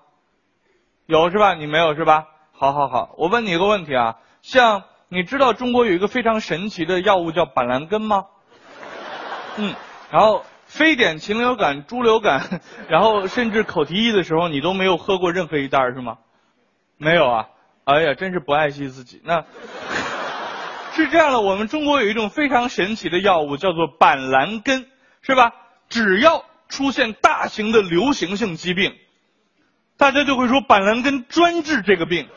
[1.05, 1.53] 有是吧？
[1.53, 2.27] 你没有是吧？
[2.51, 8.25] 好好好，我问你一个问题啊，像你知道中国有一个非常神奇的药物叫板蓝根吗？
[9.57, 9.73] 嗯，
[10.11, 16.17] 然后非典、禽流感、猪流感， 然后甚至口蹄疫的时候，你都没有喝过任何一袋是吗？
[16.97, 17.47] 没有啊，
[17.83, 19.21] 哎呀，真是不爱惜自己。
[19.25, 19.43] 那
[20.95, 24.85] 是这样的，我们中国有一种非常神奇的药物，叫做板蓝根，
[25.23, 25.51] 是吧？
[25.89, 28.93] 只要出现大型的流行性疾病，
[29.97, 32.27] 大家就会说板蓝根专治这个病，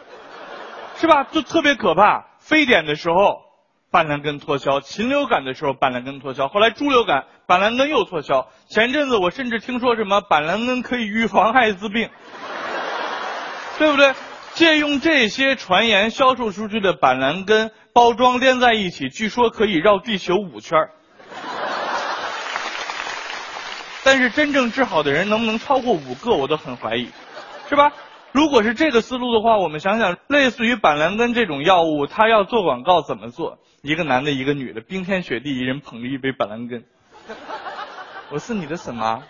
[0.96, 1.24] 是吧？
[1.24, 2.24] 就特别可怕。
[2.38, 3.42] 非典的时候，
[3.90, 8.48] 板蓝根脱销；禽流感的时候，板蓝根脱销；后来猪流感，板蓝根又脱销。
[8.68, 12.08] 前阵子我甚至听说什么板蓝根可以预防艾滋病，
[13.78, 14.14] 对不对？
[14.54, 20.78] 借用这些传言销售出去的板蓝根包装连在一起，据说可以绕地球五圈
[24.04, 27.08] 但是真正治好的人能不能超过五个，我都很怀疑，
[27.70, 27.90] 是吧？
[28.32, 33.56] 如果是这个思路的话，我们想想，类似于板蓝根这种药物，它要做广告怎么做？
[33.80, 36.84] 一个男的，一个女的，冰天雪地，一人捧着一杯板蓝根。
[38.28, 39.22] 我是你的什么？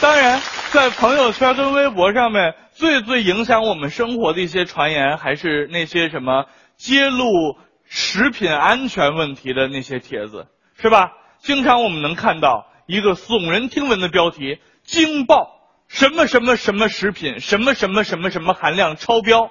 [0.00, 0.40] 当然，
[0.72, 10.46] 在朋友圈跟微博上面，最最影响我们生活的一些传言，还是那些什么揭露食品安全问题的那些帖子，
[10.80, 11.10] 是吧？
[11.40, 15.58] 经常我们能看到一个耸人听闻的标题：惊爆
[15.88, 19.50] 什么什么什么食品，什么什么什么什么含量超标，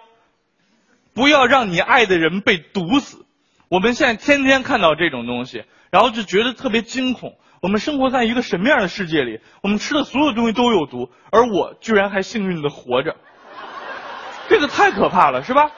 [1.13, 3.25] 不要让你爱的人被毒死。
[3.67, 7.37] 我们现在天天看到这种东西，然后就觉得特别惊恐。
[7.61, 9.39] 我们生活在一个什么样的世界里？
[9.61, 13.15] 我们吃的所有东西都有毒，而我居然还幸运的活着，
[14.49, 15.71] 这个太可怕了，是吧？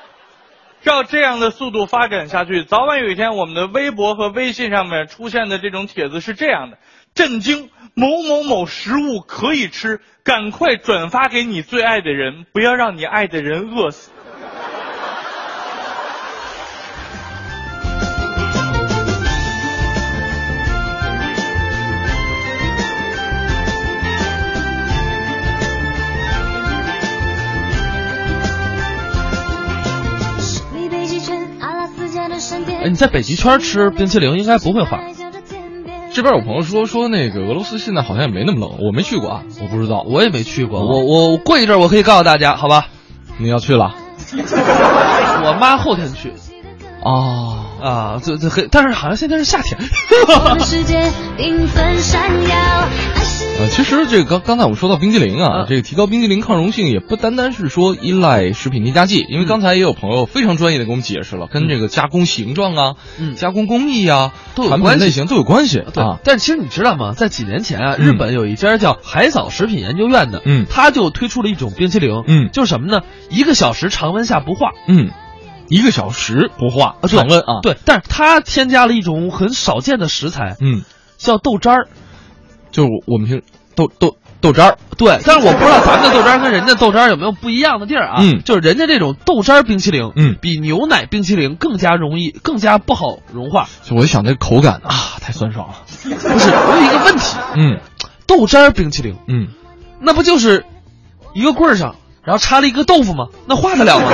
[0.82, 6.78] 照这样的速度发展下去，早晚有一天，我们的微博和微信上面出现的这种帖子是这样的：
[7.14, 14.12] 震惊，某某某食物可以吃，赶快转发给你最爱的人，不要让你爱的人饿死。
[33.00, 35.00] 在北极圈吃冰淇淋应该不会化。
[36.14, 40.86] 这边有朋友说说那个俄罗斯现在好像也没那么冷，我没去过啊，我不知道，我也没去过。
[40.86, 42.88] 我我过一阵我可以告诉大家，好吧？
[43.38, 43.96] 你要去了？
[44.36, 46.34] 我妈后天去。
[47.02, 49.80] 哦啊，这这很，但是好像现在是夏天。
[53.60, 62.96] 呃，其实这个刚刚才我们说到冰激凌啊，这个提高冰激凌抗溶性也不单单是说依赖食品添加剂，因为刚才也有朋友非常专业的给我们解释了，跟这个加工形状啊、
[63.36, 66.20] 加工工艺啊、产品类型都有关系对啊。
[66.24, 67.12] 但其实你知道吗？
[67.12, 73.02] 在几年前啊，日本有一家叫海藻食品研究院的，嗯，他就推出了一种冰激凌，嗯，就是什么呢？
[73.30, 75.10] 一个小时常温下不化，嗯。
[75.68, 80.82] 一个小时不化，常温啊，对，但是它添加了一种很少见的食材，嗯，
[81.18, 81.88] 叫豆渣儿，
[82.72, 83.42] 就是我们平
[83.76, 93.68] 豆豆豆渣儿，对，但是我不知道咱们的豆渣儿跟人家豆渣儿有没有不一样的地儿啊，嗯，就是人家这种豆渣儿冰淇淋，嗯，比牛奶冰淇淋更加容易，更加不好融化。
[93.84, 95.76] 就我一想这口感啊，太酸爽了。
[96.04, 97.80] 不是，我有一个问题，嗯，
[98.28, 99.48] 豆渣儿冰淇淋，嗯，
[100.00, 100.66] 那不就是
[101.34, 103.28] 一个棍儿上，然后插了一个豆腐吗？
[103.46, 104.08] 那化得了吗？